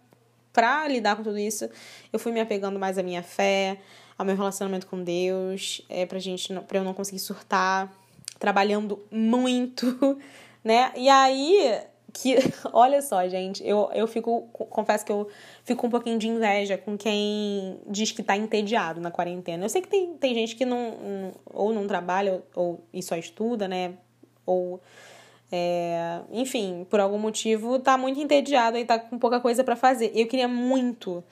pra 0.53 0.87
lidar 0.89 1.17
com 1.17 1.23
tudo 1.23 1.39
isso, 1.39 1.69
eu 2.13 2.19
fui 2.19 2.33
me 2.33 2.41
apegando 2.41 2.79
mais 2.79 2.97
à 2.97 3.03
minha 3.03 3.23
fé, 3.23 3.79
ao 4.17 4.25
meu 4.25 4.37
relacionamento 4.37 4.87
com 4.87 5.03
Deus, 5.03 5.83
é, 5.89 6.07
pra, 6.07 6.19
gente, 6.19 6.53
pra 6.61 6.79
eu 6.79 6.85
não 6.85 6.95
conseguir 6.95 7.19
surtar, 7.19 7.93
trabalhando 8.39 9.03
muito, 9.11 10.19
né? 10.63 10.93
E 10.97 11.09
aí, 11.09 11.81
que, 12.15 12.37
olha 12.73 13.03
só, 13.03 13.29
gente, 13.29 13.67
eu, 13.67 13.91
eu 13.93 14.07
fico, 14.07 14.43
confesso 14.53 15.05
que 15.05 15.11
eu 15.11 15.29
fico 15.65 15.87
um 15.87 15.91
pouquinho 15.91 16.17
de 16.19 16.29
inveja 16.29 16.79
com 16.79 16.97
quem 16.97 17.79
diz 17.87 18.13
que 18.13 18.23
tá 18.23 18.37
entediado 18.37 19.01
na 19.01 19.11
quarentena. 19.11 19.65
Eu 19.65 19.69
sei 19.69 19.83
que 19.83 19.89
tem, 19.89 20.15
tem 20.15 20.33
gente 20.33 20.55
que 20.55 20.65
não, 20.65 21.33
ou 21.53 21.75
não 21.75 21.87
trabalha 21.87 22.43
ou 22.55 22.85
e 22.93 23.03
só 23.03 23.17
estuda, 23.17 23.67
né? 23.67 23.95
Ou, 24.47 24.81
é, 25.51 26.21
enfim, 26.31 26.87
por 26.89 27.01
algum 27.01 27.19
motivo 27.19 27.81
tá 27.81 27.99
muito 27.99 28.21
entediado 28.21 28.79
e 28.79 28.85
tá 28.85 28.99
com 28.99 29.19
pouca 29.19 29.41
coisa 29.41 29.65
para 29.65 29.75
fazer. 29.75 30.13
Eu 30.15 30.27
queria 30.27 30.49
muito 30.49 31.23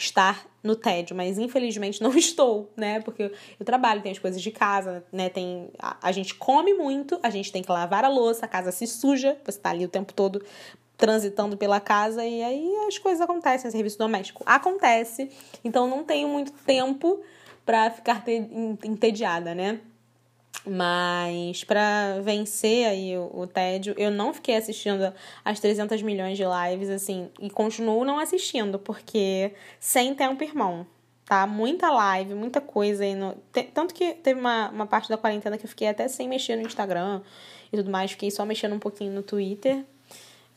estar 0.00 0.46
no 0.62 0.74
tédio, 0.74 1.16
mas 1.16 1.38
infelizmente 1.38 2.02
não 2.02 2.12
estou, 2.16 2.70
né? 2.76 3.00
Porque 3.00 3.32
eu 3.58 3.66
trabalho, 3.66 4.02
tem 4.02 4.12
as 4.12 4.18
coisas 4.18 4.40
de 4.40 4.50
casa, 4.50 5.04
né? 5.12 5.28
Tem 5.28 5.70
a, 5.78 6.08
a, 6.08 6.12
gente 6.12 6.34
come 6.34 6.74
muito, 6.74 7.18
a 7.22 7.30
gente 7.30 7.52
tem 7.52 7.62
que 7.62 7.70
lavar 7.70 8.04
a 8.04 8.08
louça, 8.08 8.46
a 8.46 8.48
casa 8.48 8.72
se 8.72 8.86
suja, 8.86 9.36
você 9.44 9.58
tá 9.58 9.70
ali 9.70 9.84
o 9.84 9.88
tempo 9.88 10.12
todo 10.12 10.42
transitando 10.96 11.56
pela 11.56 11.80
casa 11.80 12.24
e 12.26 12.42
aí 12.42 12.74
as 12.86 12.98
coisas 12.98 13.22
acontecem, 13.22 13.70
serviço 13.70 13.98
doméstico 13.98 14.42
acontece. 14.44 15.30
Então 15.64 15.88
não 15.88 16.04
tenho 16.04 16.28
muito 16.28 16.52
tempo 16.52 17.20
para 17.64 17.90
ficar 17.90 18.22
entediada, 18.84 19.54
né? 19.54 19.80
Mas 20.66 21.64
para 21.64 22.20
vencer 22.22 22.86
aí 22.86 23.16
o, 23.16 23.30
o, 23.32 23.46
tédio, 23.46 23.94
eu 23.96 24.10
não 24.10 24.32
fiquei 24.34 24.56
assistindo 24.56 25.12
as 25.44 25.58
300 25.58 26.02
milhões 26.02 26.36
de 26.36 26.44
lives, 26.44 26.90
assim, 26.90 27.30
e 27.40 27.48
continuo 27.48 28.04
não 28.04 28.18
assistindo, 28.18 28.78
porque 28.78 29.54
sem 29.78 30.14
tempo, 30.14 30.44
irmão, 30.44 30.86
tá? 31.24 31.46
Muita 31.46 31.90
live, 31.90 32.34
muita 32.34 32.60
coisa 32.60 33.04
aí 33.04 33.14
no... 33.14 33.34
Tanto 33.72 33.94
que 33.94 34.12
teve 34.12 34.38
uma, 34.38 34.68
uma 34.68 34.86
parte 34.86 35.08
da 35.08 35.16
quarentena 35.16 35.56
que 35.56 35.64
eu 35.64 35.68
fiquei 35.68 35.88
até 35.88 36.08
sem 36.08 36.28
mexer 36.28 36.56
no 36.56 36.62
Instagram 36.62 37.22
e 37.72 37.76
tudo 37.78 37.90
mais, 37.90 38.10
fiquei 38.10 38.30
só 38.30 38.44
mexendo 38.44 38.74
um 38.74 38.78
pouquinho 38.78 39.12
no 39.12 39.22
Twitter. 39.22 39.82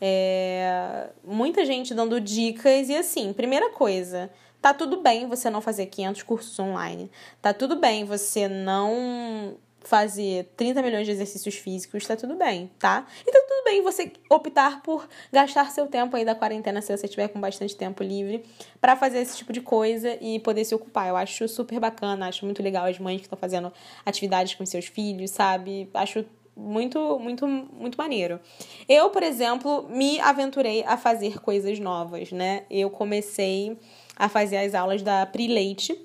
É... 0.02 1.12
Muita 1.24 1.64
gente 1.64 1.94
dando 1.94 2.20
dicas, 2.20 2.90
e 2.90 2.96
assim, 2.96 3.32
primeira 3.32 3.70
coisa... 3.70 4.30
Tá 4.62 4.74
tudo 4.74 5.02
bem 5.02 5.28
você 5.28 5.50
não 5.50 5.60
fazer 5.60 5.88
500 5.88 6.24
cursos 6.24 6.58
online. 6.58 7.12
Tá 7.42 7.54
tudo 7.54 7.76
bem 7.76 8.06
você 8.06 8.48
não 8.48 9.58
fazer 9.84 10.52
30 10.58 10.82
milhões 10.82 11.06
de 11.06 11.12
exercícios 11.12 11.56
físicos, 11.56 12.06
tá 12.06 12.16
tudo 12.16 12.36
bem, 12.36 12.72
tá? 12.80 13.06
Então 13.28 13.42
tudo 13.48 13.64
bem 13.66 13.82
você 13.82 14.12
optar 14.30 14.82
por 14.82 15.08
gastar 15.32 15.72
seu 15.72 15.88
tempo 15.88 16.16
aí 16.16 16.26
da 16.26 16.36
quarentena, 16.36 16.82
se 16.82 16.96
você 16.96 17.08
tiver 17.08 17.28
com 17.28 17.40
bastante 17.40 17.76
tempo 17.76 18.04
livre, 18.04 18.44
para 18.80 18.96
fazer 18.96 19.20
esse 19.20 19.38
tipo 19.38 19.54
de 19.54 19.62
coisa 19.62 20.18
e 20.22 20.40
poder 20.40 20.66
se 20.66 20.74
ocupar. 20.76 21.08
Eu 21.10 21.16
acho 21.16 21.48
super 21.48 21.80
bacana, 21.80 22.28
acho 22.28 22.46
muito 22.46 22.62
legal 22.64 22.86
as 22.86 23.00
mães 23.00 23.18
que 23.18 23.28
estão 23.28 23.38
fazendo 23.38 23.72
atividades 24.06 24.56
com 24.56 24.66
seus 24.66 24.86
filhos, 24.86 25.32
sabe? 25.32 25.90
Acho 25.94 26.26
muito, 26.56 27.20
muito, 27.20 27.48
muito 27.48 27.98
maneiro. 27.98 28.40
Eu, 28.88 29.10
por 29.10 29.24
exemplo, 29.24 29.88
me 29.90 30.20
aventurei 30.20 30.84
a 30.84 30.98
fazer 30.98 31.40
coisas 31.40 31.80
novas, 31.80 32.32
né? 32.32 32.64
Eu 32.70 32.90
comecei 32.90 33.78
a 34.16 34.30
fazer 34.30 34.58
as 34.58 34.74
aulas 34.76 35.02
da 35.02 35.26
Pri 35.26 35.48
Leite, 35.48 36.00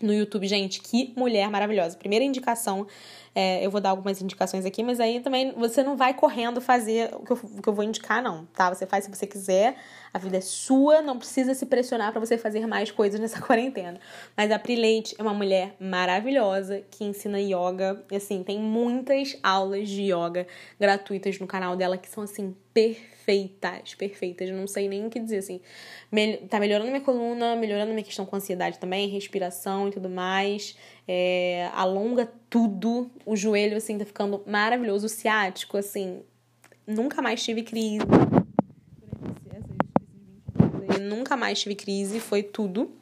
no 0.00 0.12
YouTube. 0.12 0.46
Gente, 0.46 0.80
que 0.80 1.12
mulher 1.16 1.50
maravilhosa. 1.50 1.96
Primeira 1.96 2.24
indicação, 2.24 2.86
é, 3.34 3.64
eu 3.64 3.70
vou 3.70 3.80
dar 3.80 3.90
algumas 3.90 4.20
indicações 4.20 4.64
aqui, 4.64 4.82
mas 4.82 4.98
aí 4.98 5.20
também 5.20 5.52
você 5.52 5.82
não 5.82 5.96
vai 5.96 6.14
correndo 6.14 6.60
fazer 6.60 7.10
o 7.14 7.24
que 7.24 7.32
eu, 7.32 7.36
o 7.58 7.62
que 7.62 7.68
eu 7.68 7.72
vou 7.72 7.84
indicar, 7.84 8.22
não, 8.22 8.44
tá? 8.46 8.72
Você 8.74 8.86
faz 8.86 9.04
se 9.04 9.10
você 9.10 9.26
quiser, 9.26 9.76
a 10.12 10.18
vida 10.18 10.38
é 10.38 10.40
sua, 10.40 11.00
não 11.00 11.16
precisa 11.16 11.54
se 11.54 11.66
pressionar 11.66 12.10
para 12.10 12.20
você 12.20 12.36
fazer 12.36 12.66
mais 12.66 12.90
coisas 12.90 13.20
nessa 13.20 13.40
quarentena. 13.42 14.00
Mas 14.36 14.50
a 14.50 14.58
Pri 14.58 14.74
Leite 14.74 15.14
é 15.16 15.22
uma 15.22 15.34
mulher 15.34 15.76
maravilhosa 15.78 16.82
que 16.90 17.04
ensina 17.04 17.40
yoga, 17.40 18.04
e 18.10 18.16
assim, 18.16 18.42
tem 18.42 18.58
muitas 18.58 19.38
aulas 19.42 19.88
de 19.88 20.12
yoga 20.12 20.46
gratuitas 20.78 21.38
no 21.38 21.46
canal 21.46 21.76
dela 21.76 21.96
que 21.96 22.08
são 22.08 22.24
assim 22.24 22.54
perfeitas, 22.72 23.94
perfeitas, 23.94 24.48
não 24.50 24.66
sei 24.66 24.88
nem 24.88 25.06
o 25.06 25.10
que 25.10 25.20
dizer 25.20 25.38
assim. 25.38 25.60
Tá 26.48 26.58
melhorando 26.58 26.90
minha 26.90 27.00
coluna, 27.00 27.54
melhorando 27.56 27.92
minha 27.92 28.02
questão 28.02 28.26
com 28.26 28.36
ansiedade 28.36 28.78
também, 28.78 29.08
respiração 29.08 29.88
e 29.88 29.90
tudo 29.92 30.08
mais. 30.08 30.76
É, 31.12 31.68
alonga 31.74 32.30
tudo, 32.48 33.10
o 33.26 33.34
joelho 33.34 33.76
assim 33.76 33.98
tá 33.98 34.04
ficando 34.04 34.44
maravilhoso, 34.46 35.06
o 35.06 35.08
ciático 35.08 35.76
assim, 35.76 36.22
nunca 36.86 37.20
mais 37.20 37.42
tive 37.42 37.64
crise. 37.64 38.06
Nunca 41.00 41.36
mais 41.36 41.60
tive 41.60 41.74
crise, 41.74 42.20
foi 42.20 42.44
tudo. 42.44 42.92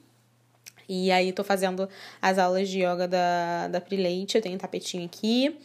E 0.89 1.11
aí 1.13 1.35
tô 1.35 1.45
fazendo 1.45 1.87
as 2.23 2.39
aulas 2.39 2.71
de 2.71 2.79
yoga 2.79 3.07
da, 3.07 3.69
da 3.69 3.79
Prileite, 3.79 4.39
eu 4.39 4.43
tenho 4.43 4.55
um 4.55 4.59
tapetinho 4.59 5.05
aqui. 5.05 5.59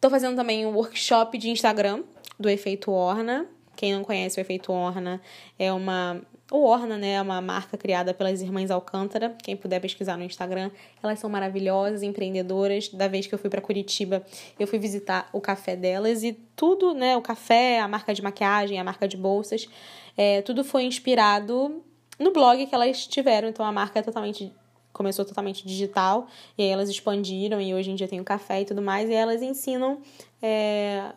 Tô 0.00 0.08
fazendo 0.08 0.36
também 0.36 0.64
um 0.64 0.72
workshop 0.76 1.36
de 1.38 1.50
Instagram 1.50 2.04
do 2.38 2.48
Efeito 2.48 2.92
Orna. 2.92 3.48
Quem 3.80 3.94
não 3.94 4.04
conhece 4.04 4.38
o 4.38 4.42
Efeito 4.42 4.74
Orna 4.74 5.22
é 5.58 5.72
uma 5.72 6.20
o 6.52 6.64
Orna, 6.64 6.98
né, 6.98 7.12
é 7.12 7.22
uma 7.22 7.40
marca 7.40 7.78
criada 7.78 8.12
pelas 8.12 8.42
irmãs 8.42 8.70
Alcântara. 8.70 9.34
Quem 9.42 9.56
puder 9.56 9.80
pesquisar 9.80 10.18
no 10.18 10.24
Instagram, 10.24 10.70
elas 11.02 11.18
são 11.18 11.30
maravilhosas, 11.30 12.02
empreendedoras. 12.02 12.90
Da 12.90 13.08
vez 13.08 13.26
que 13.26 13.34
eu 13.34 13.38
fui 13.38 13.48
para 13.48 13.62
Curitiba, 13.62 14.22
eu 14.58 14.66
fui 14.66 14.78
visitar 14.78 15.30
o 15.32 15.40
café 15.40 15.76
delas 15.76 16.22
e 16.22 16.34
tudo, 16.54 16.92
né, 16.92 17.16
o 17.16 17.22
café, 17.22 17.80
a 17.80 17.88
marca 17.88 18.12
de 18.12 18.20
maquiagem, 18.20 18.78
a 18.78 18.84
marca 18.84 19.08
de 19.08 19.16
bolsas, 19.16 19.66
é, 20.14 20.42
tudo 20.42 20.62
foi 20.62 20.82
inspirado 20.82 21.82
no 22.18 22.32
blog 22.32 22.66
que 22.66 22.74
elas 22.74 23.06
tiveram. 23.06 23.48
Então 23.48 23.64
a 23.64 23.72
marca 23.72 23.98
é 23.98 24.02
totalmente 24.02 24.52
começou 24.92 25.24
totalmente 25.24 25.66
digital 25.66 26.26
e 26.58 26.64
aí 26.64 26.68
elas 26.68 26.90
expandiram 26.90 27.58
e 27.58 27.72
hoje 27.72 27.90
em 27.90 27.94
dia 27.94 28.06
tem 28.06 28.20
o 28.20 28.24
café 28.24 28.60
e 28.60 28.64
tudo 28.66 28.82
mais 28.82 29.08
e 29.08 29.14
elas 29.14 29.40
ensinam 29.40 30.02
é, 30.42 31.12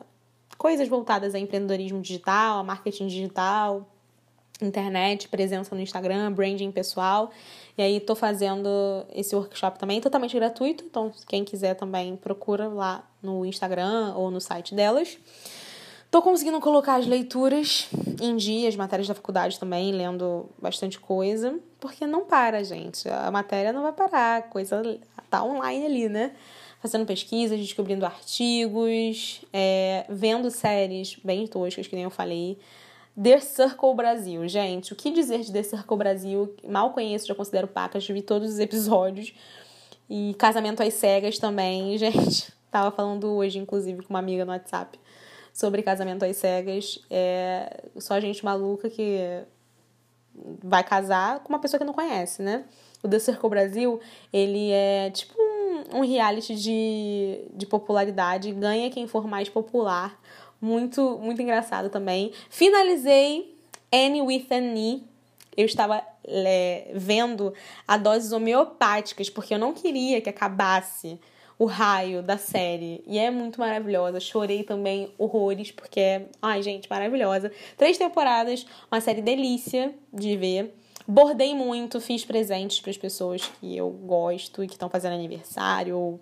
coisas 0.63 0.87
voltadas 0.87 1.35
a 1.35 1.39
empreendedorismo 1.39 1.99
digital, 1.99 2.59
a 2.59 2.63
marketing 2.63 3.07
digital, 3.07 3.85
internet, 4.61 5.27
presença 5.27 5.75
no 5.75 5.81
Instagram, 5.81 6.31
branding 6.31 6.71
pessoal. 6.71 7.31
E 7.77 7.81
aí 7.81 7.99
tô 7.99 8.15
fazendo 8.15 8.69
esse 9.13 9.35
workshop 9.35 9.77
também 9.77 9.99
totalmente 9.99 10.33
gratuito, 10.33 10.85
então 10.85 11.11
quem 11.27 11.43
quiser 11.43 11.73
também 11.73 12.15
procura 12.15 12.69
lá 12.69 13.03
no 13.21 13.45
Instagram 13.45 14.13
ou 14.15 14.31
no 14.31 14.39
site 14.39 14.73
delas. 14.73 15.17
Tô 16.09 16.21
conseguindo 16.21 16.61
colocar 16.61 16.95
as 16.95 17.07
leituras 17.07 17.89
em 18.21 18.37
dia, 18.37 18.69
as 18.69 18.75
matérias 18.77 19.09
da 19.09 19.13
faculdade 19.13 19.59
também, 19.59 19.91
lendo 19.91 20.49
bastante 20.61 20.97
coisa, 20.97 21.59
porque 21.77 22.07
não 22.07 22.23
para, 22.23 22.63
gente. 22.63 23.09
A 23.09 23.29
matéria 23.29 23.73
não 23.73 23.81
vai 23.81 23.91
parar, 23.91 24.37
a 24.37 24.41
coisa 24.43 24.81
tá 25.29 25.43
online 25.43 25.85
ali, 25.85 26.07
né? 26.07 26.31
Fazendo 26.83 27.05
pesquisas, 27.05 27.57
descobrindo 27.57 28.05
artigos, 28.05 29.41
é, 29.53 30.05
vendo 30.09 30.51
séries 30.51 31.15
bem 31.23 31.47
toscas, 31.47 31.87
que 31.87 31.95
nem 31.95 32.03
eu 32.03 32.09
falei. 32.09 32.57
The 33.15 33.39
Circle 33.39 33.95
Brasil, 33.95 34.45
gente, 34.49 34.91
o 34.91 34.95
que 34.97 35.09
dizer 35.09 35.39
de 35.39 35.53
The 35.53 35.63
Circle 35.63 35.95
Brasil? 35.95 36.53
Mal 36.67 36.91
conheço, 36.91 37.25
já 37.25 37.33
considero 37.33 37.69
pacas, 37.69 38.05
vi 38.05 38.21
todos 38.21 38.49
os 38.49 38.59
episódios. 38.59 39.33
E 40.09 40.35
Casamento 40.37 40.83
às 40.83 40.93
Cegas 40.95 41.39
também, 41.39 41.95
gente. 41.97 42.51
Tava 42.69 42.91
falando 42.91 43.31
hoje, 43.31 43.59
inclusive, 43.59 44.03
com 44.03 44.09
uma 44.13 44.19
amiga 44.19 44.43
no 44.43 44.51
WhatsApp 44.51 44.99
sobre 45.53 45.83
Casamento 45.83 46.25
às 46.25 46.35
Cegas. 46.35 46.99
É 47.09 47.85
só 47.97 48.19
gente 48.19 48.43
maluca 48.43 48.89
que 48.89 49.45
vai 50.61 50.83
casar 50.83 51.39
com 51.39 51.53
uma 51.53 51.59
pessoa 51.59 51.79
que 51.79 51.85
não 51.85 51.93
conhece, 51.93 52.41
né? 52.41 52.65
O 53.01 53.07
The 53.07 53.19
Circle 53.19 53.49
Brasil, 53.49 54.01
ele 54.33 54.71
é 54.71 55.09
tipo 55.11 55.42
um, 55.91 56.01
reality 56.01 56.55
de, 56.55 57.41
de 57.53 57.65
popularidade. 57.65 58.51
Ganha 58.51 58.89
quem 58.89 59.07
for 59.07 59.27
mais 59.27 59.49
popular 59.49 60.19
muito, 60.63 61.19
muito 61.21 61.41
engraçado 61.41 61.89
também. 61.89 62.31
Finalizei 62.49 63.53
Annie 63.91 64.21
with 64.21 64.47
an 64.49 64.73
E. 64.77 65.03
Eu 65.57 65.65
estava 65.65 66.01
é, 66.25 66.89
vendo 66.95 67.53
a 67.85 67.97
doses 67.97 68.31
homeopáticas, 68.31 69.29
porque 69.29 69.53
eu 69.53 69.59
não 69.59 69.73
queria 69.73 70.21
que 70.21 70.29
acabasse 70.29 71.19
o 71.59 71.65
raio 71.65 72.23
da 72.23 72.37
série. 72.37 73.03
E 73.05 73.19
é 73.19 73.29
muito 73.29 73.59
maravilhosa. 73.59 74.21
Chorei 74.21 74.63
também 74.63 75.11
horrores, 75.17 75.69
porque 75.69 75.99
é. 75.99 76.25
Ai, 76.41 76.63
gente, 76.63 76.89
maravilhosa. 76.89 77.51
Três 77.77 77.97
temporadas, 77.97 78.65
uma 78.89 79.01
série 79.01 79.21
delícia 79.21 79.93
de 80.13 80.37
ver. 80.37 80.73
Bordei 81.07 81.53
muito, 81.53 81.99
fiz 81.99 82.23
presentes 82.23 82.79
para 82.79 82.91
as 82.91 82.97
pessoas 82.97 83.51
que 83.59 83.75
eu 83.75 83.89
gosto 83.89 84.63
e 84.63 84.67
que 84.67 84.73
estão 84.73 84.89
fazendo 84.89 85.13
aniversário, 85.13 85.97
ou 85.97 86.19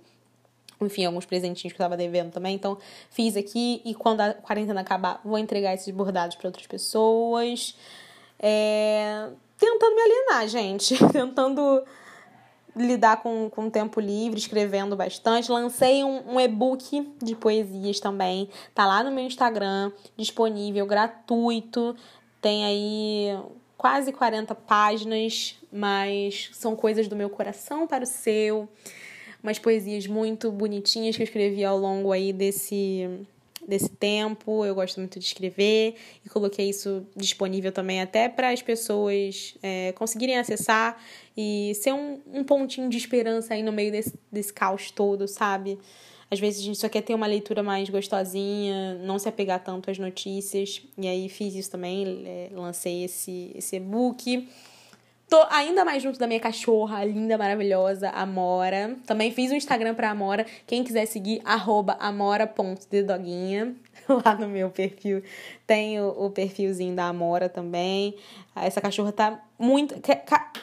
enfim, 0.82 1.06
alguns 1.06 1.26
presentinhos 1.26 1.74
que 1.74 1.82
eu 1.82 1.86
tava 1.86 1.96
devendo 1.96 2.32
também. 2.32 2.56
Então, 2.56 2.78
fiz 3.12 3.38
aqui 3.38 3.82
e 3.86 3.94
quando 3.94 4.22
a 4.22 4.34
quarentena 4.34 4.82
acabar, 4.82 5.22
vou 5.24 5.38
entregar 5.38 5.74
esses 5.74 5.94
bordados 5.94 6.36
para 6.36 6.48
outras 6.48 6.66
pessoas. 6.66 7.78
É... 8.40 9.30
Tentando 9.58 9.96
me 9.96 10.02
alienar, 10.02 10.48
gente. 10.48 10.98
Tentando 11.14 11.84
lidar 12.76 13.22
com, 13.22 13.50
com 13.50 13.68
o 13.68 13.72
tempo 13.72 14.00
livre, 14.00 14.40
escrevendo 14.40 14.96
bastante. 14.96 15.52
Lancei 15.52 16.04
um, 16.04 16.34
um 16.34 16.40
e-book 16.40 17.14
de 17.22 17.36
poesias 17.36 18.00
também. 18.00 18.50
Tá 18.74 18.88
lá 18.88 19.04
no 19.04 19.12
meu 19.12 19.24
Instagram, 19.24 19.92
disponível, 20.18 20.88
gratuito. 20.88 21.96
Tem 22.42 22.66
aí 22.66 23.40
quase 23.82 24.12
40 24.12 24.54
páginas, 24.54 25.56
mas 25.74 26.52
são 26.54 26.76
coisas 26.76 27.08
do 27.08 27.16
meu 27.16 27.32
coração 27.32 27.88
para 27.88 28.04
o 28.04 28.08
seu. 28.08 28.70
Umas 29.42 29.58
poesias 29.58 30.06
muito 30.06 30.52
bonitinhas 30.52 31.16
que 31.16 31.24
eu 31.24 31.26
escrevi 31.26 31.66
ao 31.66 31.80
longo 31.80 32.12
aí 32.12 32.32
desse 32.32 33.10
desse 33.68 33.90
tempo. 33.90 34.64
Eu 34.64 34.76
gosto 34.76 35.00
muito 35.00 35.18
de 35.18 35.26
escrever 35.26 35.96
e 36.24 36.30
coloquei 36.30 36.70
isso 36.70 37.08
disponível 37.16 37.72
também 37.72 38.02
até 38.02 38.30
para 38.30 38.52
as 38.52 38.62
pessoas 38.62 39.56
é, 39.64 39.94
conseguirem 39.94 40.38
acessar 40.38 41.02
e 41.36 41.74
ser 41.74 41.92
um, 41.92 42.22
um 42.32 42.44
pontinho 42.44 42.88
de 42.88 42.98
esperança 42.98 43.56
aí 43.56 43.64
no 43.64 43.72
meio 43.72 43.92
desse, 43.92 44.14
desse 44.32 44.54
caos 44.54 44.92
todo, 44.92 45.28
sabe? 45.28 45.80
Às 46.32 46.40
vezes 46.40 46.62
a 46.62 46.64
gente 46.64 46.78
só 46.78 46.88
quer 46.88 47.02
ter 47.02 47.14
uma 47.14 47.28
leitura 47.28 47.62
mais 47.62 47.90
gostosinha, 47.90 48.96
não 49.04 49.20
se 49.20 49.28
apegar 49.28 49.62
tanto 49.62 49.92
às 49.92 50.00
notícias. 50.00 50.82
E 50.98 51.06
aí 51.06 51.28
fiz 51.28 51.54
isso 51.54 51.70
também, 51.70 52.24
é, 52.26 52.50
lancei 52.54 53.04
esse, 53.04 53.52
esse 53.54 53.76
e-book. 53.76 54.48
Tô 55.32 55.46
ainda 55.50 55.86
mais 55.86 56.04
junto 56.04 56.20
da 56.20 56.28
minha 56.28 56.42
cachorra, 56.42 57.06
linda, 57.06 57.38
maravilhosa, 57.38 58.10
Amora. 58.10 58.98
Também 59.06 59.32
fiz 59.32 59.52
um 59.52 59.56
Instagram 59.56 59.94
pra 59.94 60.10
Amora. 60.10 60.46
Quem 60.68 60.84
quiser 60.84 61.06
seguir, 61.06 61.42
arroba 61.44 61.98
amora.dedoguinha. 62.00 63.76
Lá 64.26 64.36
no 64.36 64.48
meu 64.48 64.70
perfil 64.70 65.24
tem 65.66 66.02
o, 66.02 66.26
o, 66.26 66.30
perfilzinho 66.32 66.96
da 66.96 67.06
Amora 67.06 67.48
também. 67.48 68.16
Essa 68.56 68.82
cachorra 68.82 69.14
tá 69.14 69.42
muito. 69.58 69.96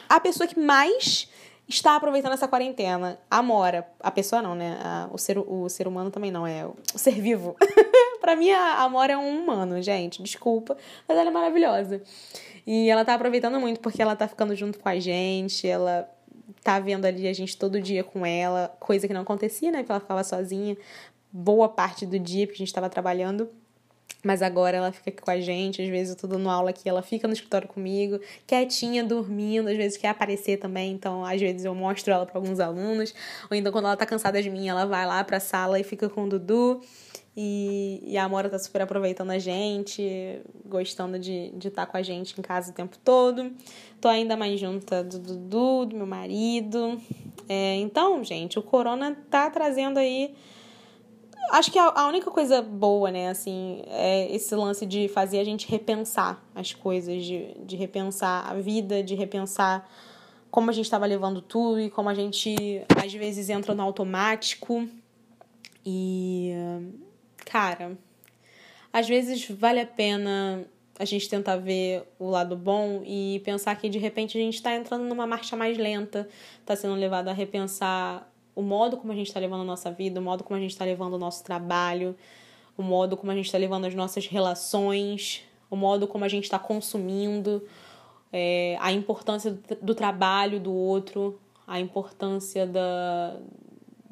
A 0.07 0.19
pessoa 0.19 0.47
que 0.47 0.59
mais 0.59 1.27
está 1.69 1.95
aproveitando 1.95 2.33
essa 2.33 2.47
quarentena. 2.47 3.19
Amora. 3.29 3.87
A 3.99 4.09
pessoa 4.09 4.41
não, 4.41 4.55
né? 4.55 4.77
o, 5.11 5.17
ser, 5.17 5.37
o 5.37 5.69
ser 5.69 5.87
humano 5.87 6.09
também 6.09 6.31
não, 6.31 6.45
é 6.45 6.65
o 6.65 6.75
ser 6.97 7.21
vivo. 7.21 7.55
pra 8.19 8.35
mim, 8.35 8.49
a 8.49 8.81
Amora 8.81 9.13
é 9.13 9.17
um 9.17 9.43
humano, 9.43 9.81
gente. 9.81 10.21
Desculpa, 10.21 10.75
mas 11.07 11.17
ela 11.17 11.29
é 11.29 11.33
maravilhosa. 11.33 12.01
E 12.65 12.89
ela 12.89 13.05
tá 13.05 13.13
aproveitando 13.13 13.59
muito 13.59 13.79
porque 13.79 14.01
ela 14.01 14.15
tá 14.15 14.27
ficando 14.27 14.55
junto 14.55 14.79
com 14.79 14.89
a 14.89 14.99
gente, 14.99 15.67
ela 15.67 16.09
tá 16.63 16.79
vendo 16.79 17.05
ali 17.05 17.27
a 17.27 17.33
gente 17.33 17.55
todo 17.57 17.79
dia 17.81 18.03
com 18.03 18.25
ela, 18.25 18.75
coisa 18.79 19.07
que 19.07 19.13
não 19.13 19.21
acontecia, 19.21 19.71
né? 19.71 19.79
Porque 19.79 19.91
ela 19.91 20.01
ficava 20.01 20.23
sozinha 20.23 20.75
boa 21.31 21.69
parte 21.69 22.05
do 22.05 22.17
dia, 22.17 22.47
porque 22.47 22.61
a 22.61 22.65
gente 22.65 22.73
tava 22.73 22.89
trabalhando. 22.89 23.49
Mas 24.23 24.41
agora 24.41 24.75
ela 24.75 24.91
fica 24.91 25.09
aqui 25.09 25.21
com 25.21 25.31
a 25.31 25.39
gente, 25.39 25.81
às 25.81 25.87
vezes 25.87 26.13
eu 26.13 26.19
tô 26.19 26.27
dando 26.27 26.49
aula 26.49 26.71
aqui, 26.71 26.89
ela 26.89 27.01
fica 27.01 27.25
no 27.25 27.33
escritório 27.33 27.67
comigo, 27.69 28.19
quietinha, 28.45 29.01
dormindo, 29.01 29.69
às 29.69 29.77
vezes 29.77 29.97
quer 29.97 30.09
aparecer 30.09 30.57
também, 30.57 30.91
então 30.91 31.23
às 31.23 31.39
vezes 31.39 31.63
eu 31.63 31.73
mostro 31.73 32.11
ela 32.11 32.25
para 32.25 32.37
alguns 32.37 32.59
alunos, 32.59 33.15
ou 33.49 33.55
então 33.55 33.71
quando 33.71 33.85
ela 33.85 33.95
tá 33.95 34.05
cansada 34.05 34.41
de 34.41 34.49
mim, 34.49 34.67
ela 34.67 34.85
vai 34.85 35.05
lá 35.05 35.23
pra 35.23 35.39
sala 35.39 35.79
e 35.79 35.83
fica 35.83 36.09
com 36.09 36.25
o 36.25 36.29
Dudu. 36.29 36.81
E, 37.41 38.03
e 38.05 38.17
a 38.17 38.25
Amora 38.25 38.49
tá 38.49 38.59
super 38.59 38.81
aproveitando 38.81 39.29
a 39.29 39.39
gente, 39.39 40.41
gostando 40.65 41.17
de 41.17 41.45
estar 41.45 41.57
de 41.57 41.69
tá 41.69 41.85
com 41.85 41.95
a 41.95 42.01
gente 42.01 42.37
em 42.37 42.41
casa 42.41 42.71
o 42.71 42.73
tempo 42.73 42.97
todo. 42.97 43.53
Tô 44.01 44.09
ainda 44.09 44.35
mais 44.35 44.59
junta 44.59 45.01
do 45.01 45.17
Dudu, 45.19 45.85
do 45.85 45.95
meu 45.95 46.07
marido. 46.07 46.99
É, 47.47 47.75
então, 47.75 48.21
gente, 48.25 48.59
o 48.59 48.61
Corona 48.61 49.15
tá 49.29 49.49
trazendo 49.49 49.99
aí. 49.99 50.35
Acho 51.51 51.71
que 51.71 51.79
a, 51.79 52.07
única 52.07 52.29
coisa 52.29 52.61
boa, 52.61 53.09
né, 53.11 53.29
assim, 53.29 53.81
é 53.87 54.33
esse 54.33 54.53
lance 54.55 54.85
de 54.85 55.07
fazer 55.07 55.39
a 55.39 55.43
gente 55.43 55.69
repensar 55.69 56.43
as 56.53 56.73
coisas, 56.73 57.23
de, 57.23 57.55
de 57.65 57.75
repensar 57.75 58.49
a 58.49 58.53
vida, 58.55 59.01
de 59.01 59.15
repensar 59.15 59.89
como 60.51 60.69
a 60.69 60.73
gente 60.73 60.85
estava 60.85 61.05
levando 61.05 61.41
tudo 61.41 61.79
e 61.79 61.89
como 61.89 62.09
a 62.09 62.13
gente 62.13 62.83
às 63.03 63.13
vezes 63.13 63.49
entra 63.49 63.73
no 63.73 63.83
automático. 63.83 64.87
E 65.85 66.53
cara, 67.45 67.97
às 68.93 69.07
vezes 69.07 69.47
vale 69.49 69.79
a 69.79 69.85
pena 69.85 70.65
a 70.99 71.05
gente 71.05 71.29
tentar 71.29 71.55
ver 71.55 72.03
o 72.19 72.29
lado 72.29 72.57
bom 72.57 73.01
e 73.05 73.41
pensar 73.45 73.75
que 73.75 73.87
de 73.87 73.97
repente 73.97 74.37
a 74.37 74.41
gente 74.41 74.55
está 74.55 74.75
entrando 74.75 75.05
numa 75.05 75.25
marcha 75.25 75.55
mais 75.55 75.77
lenta, 75.77 76.27
está 76.59 76.75
sendo 76.75 76.95
levado 76.95 77.29
a 77.29 77.33
repensar 77.33 78.28
o 78.59 78.61
modo 78.61 78.97
como 78.97 79.13
a 79.13 79.15
gente 79.15 79.27
está 79.27 79.39
levando 79.39 79.61
a 79.61 79.65
nossa 79.65 79.89
vida, 79.89 80.19
o 80.19 80.23
modo 80.23 80.43
como 80.43 80.57
a 80.57 80.59
gente 80.59 80.71
está 80.71 80.83
levando 80.83 81.13
o 81.13 81.17
nosso 81.17 81.41
trabalho, 81.45 82.13
o 82.77 82.83
modo 82.83 83.15
como 83.15 83.31
a 83.31 83.35
gente 83.35 83.45
está 83.45 83.57
levando 83.57 83.85
as 83.85 83.95
nossas 83.95 84.27
relações, 84.27 85.43
o 85.71 85.77
modo 85.77 86.05
como 86.09 86.25
a 86.25 86.27
gente 86.27 86.43
está 86.43 86.59
consumindo, 86.59 87.65
é, 88.33 88.77
a 88.81 88.91
importância 88.91 89.51
do, 89.51 89.61
do, 89.81 89.95
trabalho 89.95 90.59
do 90.59 90.73
outro, 90.73 91.39
a 91.65 91.79
importância 91.79 92.67
da, 92.67 93.37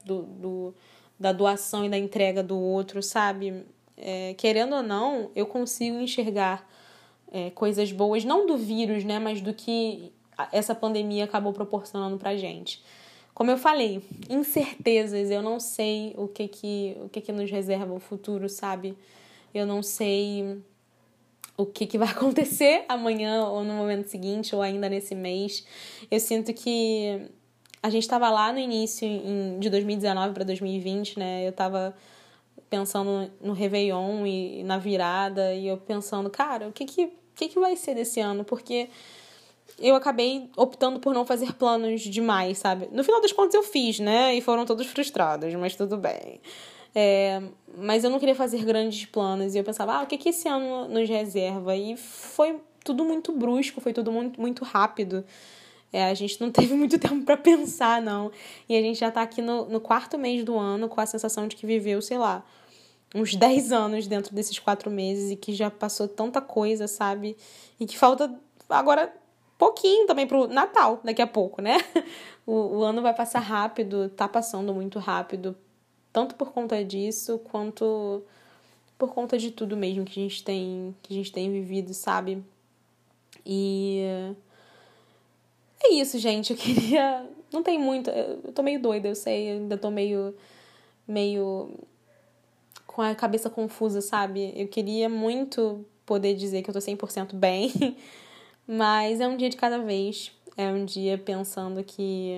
do, 0.05 0.21
do 0.21 0.75
da 1.19 1.33
doação 1.33 1.83
e 1.83 1.89
da 1.89 1.97
entrega 1.97 2.41
do 2.41 2.57
outro, 2.57 3.01
sabe? 3.03 3.65
É, 3.97 4.33
querendo 4.35 4.75
ou 4.75 4.83
não, 4.83 5.31
eu 5.35 5.45
consigo 5.45 5.97
enxergar 5.99 6.69
é, 7.31 7.49
coisas 7.49 7.91
boas, 7.91 8.23
não 8.23 8.45
do 8.45 8.55
vírus, 8.55 9.03
né, 9.03 9.19
mas 9.19 9.41
do 9.41 9.53
que 9.53 10.13
essa 10.51 10.75
pandemia 10.75 11.23
acabou 11.23 11.51
proporcionando 11.51 12.17
pra 12.17 12.37
gente. 12.37 12.81
Como 13.37 13.51
eu 13.51 13.57
falei, 13.59 14.01
incertezas, 14.31 15.29
eu 15.29 15.43
não 15.43 15.59
sei 15.59 16.11
o 16.17 16.27
que 16.27 16.47
que, 16.47 16.97
o 17.01 17.07
que, 17.07 17.21
que 17.21 17.31
nos 17.31 17.51
reserva 17.51 17.93
o 17.93 17.99
futuro, 17.99 18.49
sabe? 18.49 18.97
Eu 19.53 19.63
não 19.63 19.83
sei 19.83 20.59
o 21.55 21.63
que, 21.63 21.85
que 21.85 21.99
vai 21.99 22.07
acontecer 22.09 22.83
amanhã 22.89 23.45
ou 23.45 23.63
no 23.63 23.75
momento 23.75 24.07
seguinte 24.07 24.55
ou 24.55 24.61
ainda 24.63 24.89
nesse 24.89 25.13
mês. 25.13 25.63
Eu 26.09 26.19
sinto 26.19 26.51
que 26.51 27.29
a 27.83 27.91
gente 27.91 28.01
estava 28.01 28.27
lá 28.31 28.51
no 28.51 28.57
início 28.57 29.07
em, 29.07 29.59
de 29.59 29.69
2019 29.69 30.33
para 30.33 30.43
2020, 30.43 31.19
né? 31.19 31.45
Eu 31.45 31.51
estava 31.51 31.95
pensando 32.71 33.31
no 33.39 33.53
Réveillon 33.53 34.25
e, 34.25 34.63
na 34.63 34.79
virada, 34.79 35.53
e 35.53 35.67
eu 35.67 35.77
pensando, 35.77 36.27
cara, 36.31 36.69
o 36.69 36.71
que 36.71 36.85
que, 36.85 37.13
que 37.35 37.49
que 37.49 37.59
vai 37.59 37.75
ser 37.75 37.93
desse 37.93 38.19
ano? 38.19 38.43
Porque 38.43 38.89
eu 39.79 39.95
acabei 39.95 40.49
optando 40.55 40.99
por 40.99 41.13
não 41.13 41.25
fazer 41.25 41.53
planos 41.53 42.01
demais, 42.01 42.57
sabe? 42.57 42.89
No 42.91 43.03
final 43.03 43.21
das 43.21 43.31
contas 43.31 43.53
eu 43.53 43.63
fiz, 43.63 43.99
né? 43.99 44.35
E 44.35 44.41
foram 44.41 44.65
todos 44.65 44.87
frustrados, 44.87 45.53
mas 45.55 45.75
tudo 45.75 45.97
bem. 45.97 46.41
É, 46.95 47.41
mas 47.77 48.03
eu 48.03 48.09
não 48.09 48.17
queria 48.17 48.33
fazer 48.33 48.63
grandes 48.65 49.05
planos 49.05 49.53
e 49.53 49.57
eu 49.57 49.63
pensava, 49.63 49.93
ah, 49.93 50.03
o 50.03 50.07
que 50.07 50.17
que 50.17 50.29
esse 50.29 50.47
ano 50.47 50.87
nos 50.87 51.07
reserva? 51.07 51.75
E 51.75 51.95
foi 51.95 52.59
tudo 52.83 53.05
muito 53.05 53.31
brusco, 53.31 53.79
foi 53.79 53.93
tudo 53.93 54.11
muito, 54.11 54.41
muito 54.41 54.63
rápido. 54.65 55.23
É, 55.93 56.05
a 56.05 56.13
gente 56.13 56.41
não 56.41 56.49
teve 56.51 56.73
muito 56.73 56.97
tempo 56.97 57.23
para 57.23 57.37
pensar, 57.37 58.01
não. 58.01 58.31
E 58.67 58.75
a 58.75 58.81
gente 58.81 58.99
já 58.99 59.11
tá 59.11 59.21
aqui 59.21 59.41
no, 59.41 59.65
no 59.65 59.79
quarto 59.79 60.17
mês 60.17 60.43
do 60.43 60.57
ano 60.57 60.89
com 60.89 60.99
a 60.99 61.05
sensação 61.05 61.47
de 61.47 61.55
que 61.55 61.67
viveu, 61.67 62.01
sei 62.01 62.17
lá, 62.17 62.43
uns 63.13 63.35
10 63.35 63.71
anos 63.71 64.07
dentro 64.07 64.33
desses 64.33 64.57
quatro 64.57 64.89
meses 64.89 65.31
e 65.31 65.35
que 65.35 65.53
já 65.53 65.69
passou 65.69 66.07
tanta 66.07 66.41
coisa, 66.41 66.87
sabe? 66.87 67.37
E 67.79 67.85
que 67.85 67.97
falta 67.97 68.33
agora 68.67 69.13
pouquinho 69.57 70.07
também 70.07 70.27
pro 70.27 70.47
Natal, 70.47 70.99
daqui 71.03 71.21
a 71.21 71.27
pouco, 71.27 71.61
né? 71.61 71.77
O, 72.47 72.77
o 72.77 72.83
ano 72.83 73.01
vai 73.01 73.13
passar 73.13 73.39
rápido, 73.39 74.07
tá 74.07 74.25
passando 74.25 74.73
muito 74.73 74.99
rápido, 74.99 75.53
tanto 76.13 76.33
por 76.35 76.53
conta 76.53 76.81
disso 76.81 77.39
quanto 77.39 78.23
por 78.97 79.13
conta 79.13 79.37
de 79.37 79.51
tudo 79.51 79.75
mesmo 79.75 80.05
que 80.05 80.17
a 80.17 80.23
gente 80.23 80.43
tem, 80.43 80.95
que 81.03 81.13
a 81.13 81.17
gente 81.17 81.29
tem 81.29 81.51
vivido, 81.51 81.93
sabe? 81.93 82.41
E 83.45 84.01
é 85.83 85.93
isso, 85.93 86.17
gente. 86.19 86.51
Eu 86.51 86.57
queria. 86.57 87.25
Não 87.51 87.63
tem 87.63 87.79
muito. 87.79 88.09
Eu 88.09 88.51
tô 88.51 88.61
meio 88.63 88.81
doida, 88.81 89.07
eu 89.07 89.15
sei. 89.15 89.51
Eu 89.51 89.57
ainda 89.57 89.77
tô 89.77 89.89
meio. 89.89 90.35
meio. 91.07 91.71
com 92.85 93.01
a 93.01 93.15
cabeça 93.15 93.49
confusa, 93.49 94.01
sabe? 94.01 94.53
Eu 94.55 94.67
queria 94.67 95.07
muito 95.07 95.85
poder 96.05 96.35
dizer 96.35 96.61
que 96.61 96.69
eu 96.69 96.73
tô 96.73 96.79
100% 96.79 97.35
bem. 97.35 97.71
Mas 98.67 99.21
é 99.21 99.27
um 99.27 99.37
dia 99.37 99.49
de 99.49 99.55
cada 99.55 99.79
vez. 99.79 100.31
É 100.57 100.67
um 100.67 100.83
dia 100.83 101.17
pensando 101.17 101.83
que 101.83 102.35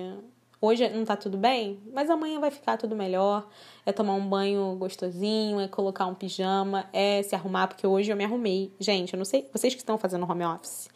hoje 0.60 0.88
não 0.90 1.04
tá 1.04 1.16
tudo 1.16 1.38
bem, 1.38 1.80
mas 1.92 2.10
amanhã 2.10 2.38
vai 2.38 2.50
ficar 2.50 2.76
tudo 2.76 2.94
melhor. 2.94 3.48
É 3.84 3.92
tomar 3.92 4.14
um 4.14 4.28
banho 4.28 4.76
gostosinho, 4.76 5.58
é 5.58 5.66
colocar 5.66 6.06
um 6.06 6.14
pijama, 6.14 6.88
é 6.92 7.22
se 7.22 7.34
arrumar, 7.34 7.66
porque 7.66 7.86
hoje 7.86 8.12
eu 8.12 8.16
me 8.16 8.24
arrumei. 8.24 8.72
Gente, 8.78 9.14
eu 9.14 9.18
não 9.18 9.24
sei, 9.24 9.48
vocês 9.52 9.74
que 9.74 9.80
estão 9.80 9.98
fazendo 9.98 10.30
home 10.30 10.44
office, 10.44 10.88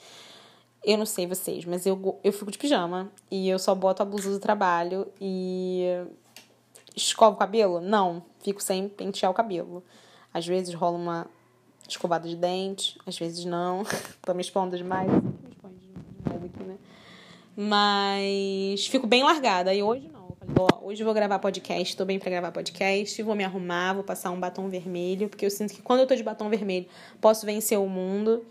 eu 0.84 0.98
não 0.98 1.06
sei 1.06 1.26
vocês, 1.26 1.64
mas 1.64 1.86
eu, 1.86 2.20
eu 2.22 2.32
fico 2.32 2.50
de 2.50 2.58
pijama 2.58 3.10
e 3.30 3.48
eu 3.48 3.58
só 3.58 3.74
boto 3.74 4.02
a 4.02 4.04
blusa 4.04 4.30
do 4.30 4.38
trabalho 4.38 5.06
e 5.18 5.84
escovo 6.94 7.36
o 7.36 7.38
cabelo? 7.38 7.80
Não, 7.80 8.22
fico 8.40 8.62
sem 8.62 8.88
pentear 8.88 9.32
o 9.32 9.34
cabelo. 9.34 9.82
Às 10.32 10.46
vezes 10.46 10.74
rola 10.74 10.98
uma 10.98 11.26
escovada 11.88 12.28
de 12.28 12.36
dente, 12.36 12.98
às 13.06 13.18
vezes 13.18 13.44
não. 13.44 13.84
Tô 14.22 14.34
me 14.34 14.40
expondo 14.40 14.76
demais. 14.76 15.10
Me 15.10 15.50
expondo 15.50 15.74
demais 16.24 16.44
aqui, 16.44 16.62
né? 16.64 16.76
Mas 17.56 18.86
fico 18.86 19.06
bem 19.06 19.22
largada. 19.22 19.72
E 19.74 19.82
hoje 19.82 20.08
não. 20.12 20.28
Eu 20.28 20.36
falei, 20.36 20.54
ó, 20.58 20.86
hoje 20.86 21.02
eu 21.02 21.04
vou 21.04 21.14
gravar 21.14 21.38
podcast, 21.38 21.96
tô 21.96 22.04
bem 22.04 22.18
pra 22.18 22.30
gravar 22.30 22.52
podcast, 22.52 23.22
vou 23.22 23.34
me 23.34 23.44
arrumar, 23.44 23.94
vou 23.94 24.04
passar 24.04 24.30
um 24.30 24.38
batom 24.38 24.68
vermelho, 24.68 25.28
porque 25.28 25.46
eu 25.46 25.50
sinto 25.50 25.72
que 25.72 25.80
quando 25.80 26.00
eu 26.00 26.06
tô 26.06 26.14
de 26.14 26.22
batom 26.22 26.50
vermelho, 26.50 26.86
posso 27.20 27.46
vencer 27.46 27.78
o 27.78 27.86
mundo. 27.86 28.44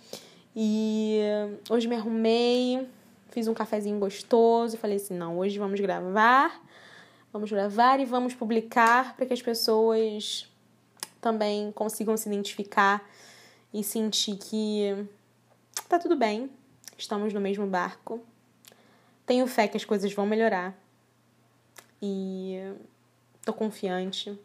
E 0.56 1.20
hoje 1.70 1.88
me 1.88 1.96
arrumei, 1.96 2.88
fiz 3.30 3.48
um 3.48 3.54
cafezinho 3.54 3.98
gostoso, 4.00 4.78
falei 4.78 4.98
assim, 4.98 5.16
não, 5.16 5.40
hoje 5.40 5.58
vamos 5.58 5.80
gravar, 5.80 6.62
vamos 7.32 7.52
gravar 7.52 8.00
e 8.00 8.06
vamos 8.06 8.36
publicar 8.36 9.16
para 9.16 9.26
que 9.26 9.34
as 9.34 9.42
pessoas 9.42 10.48
também 11.24 11.72
consigam 11.72 12.18
se 12.18 12.28
identificar 12.28 13.02
e 13.74 13.82
sentir 13.84 14.36
que 14.36 15.08
tá 15.88 15.98
tudo 15.98 16.18
bem, 16.18 16.52
estamos 16.98 17.34
no 17.34 17.40
mesmo 17.40 17.66
barco. 17.66 18.22
Tenho 19.26 19.48
fé 19.48 19.70
que 19.70 19.78
as 19.78 19.86
coisas 19.86 20.14
vão 20.14 20.26
melhorar. 20.26 20.78
E 22.02 22.60
tô 23.46 23.54
confiante. 23.54 24.38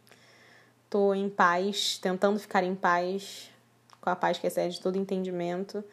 Tô 0.88 1.12
em 1.12 1.29
paz, 1.29 1.99
tentando 1.99 2.38
ficar 2.38 2.62
em 2.62 2.75
paz, 2.75 3.51
com 4.01 4.09
a 4.09 4.17
paz 4.17 4.38
que 4.38 4.47
excede 4.47 4.81
todo 4.81 4.97
entendimento. 4.97 5.85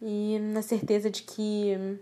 E 0.00 0.38
na 0.38 0.60
certeza 0.60 1.10
de 1.10 1.22
que 1.22 1.98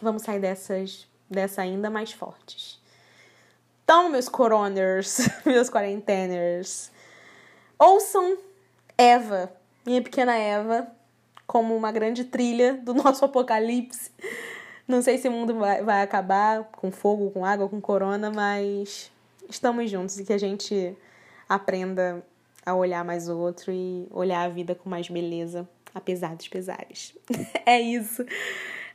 vamos 0.00 0.22
sair 0.22 0.40
dessas 0.40 1.08
dessa 1.28 1.62
ainda 1.62 1.90
mais 1.90 2.12
fortes. 2.12 2.80
Então, 3.82 4.08
meus 4.08 4.28
coroners, 4.28 5.28
meus 5.44 5.68
quarenteners, 5.68 6.90
ouçam 7.78 8.38
Eva, 8.96 9.52
minha 9.84 10.02
pequena 10.02 10.36
Eva, 10.36 10.88
como 11.46 11.76
uma 11.76 11.92
grande 11.92 12.24
trilha 12.24 12.74
do 12.74 12.92
nosso 12.94 13.24
apocalipse. 13.24 14.10
Não 14.86 15.02
sei 15.02 15.18
se 15.18 15.28
o 15.28 15.32
mundo 15.32 15.54
vai, 15.54 15.82
vai 15.82 16.02
acabar 16.02 16.64
com 16.64 16.90
fogo, 16.90 17.30
com 17.30 17.44
água, 17.44 17.68
com 17.68 17.80
corona, 17.80 18.30
mas 18.30 19.10
estamos 19.48 19.90
juntos 19.90 20.18
e 20.18 20.24
que 20.24 20.32
a 20.32 20.38
gente 20.38 20.96
aprenda 21.48 22.24
a 22.64 22.74
olhar 22.74 23.04
mais 23.04 23.28
o 23.28 23.36
outro 23.36 23.72
e 23.72 24.06
olhar 24.10 24.42
a 24.42 24.48
vida 24.48 24.74
com 24.74 24.88
mais 24.88 25.08
beleza, 25.08 25.68
apesar 25.94 26.34
dos 26.34 26.48
pesares. 26.48 27.14
é 27.66 27.80
isso. 27.80 28.24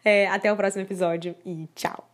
É, 0.03 0.27
até 0.27 0.51
o 0.51 0.57
próximo 0.57 0.83
episódio 0.83 1.35
e 1.45 1.67
tchau. 1.75 2.10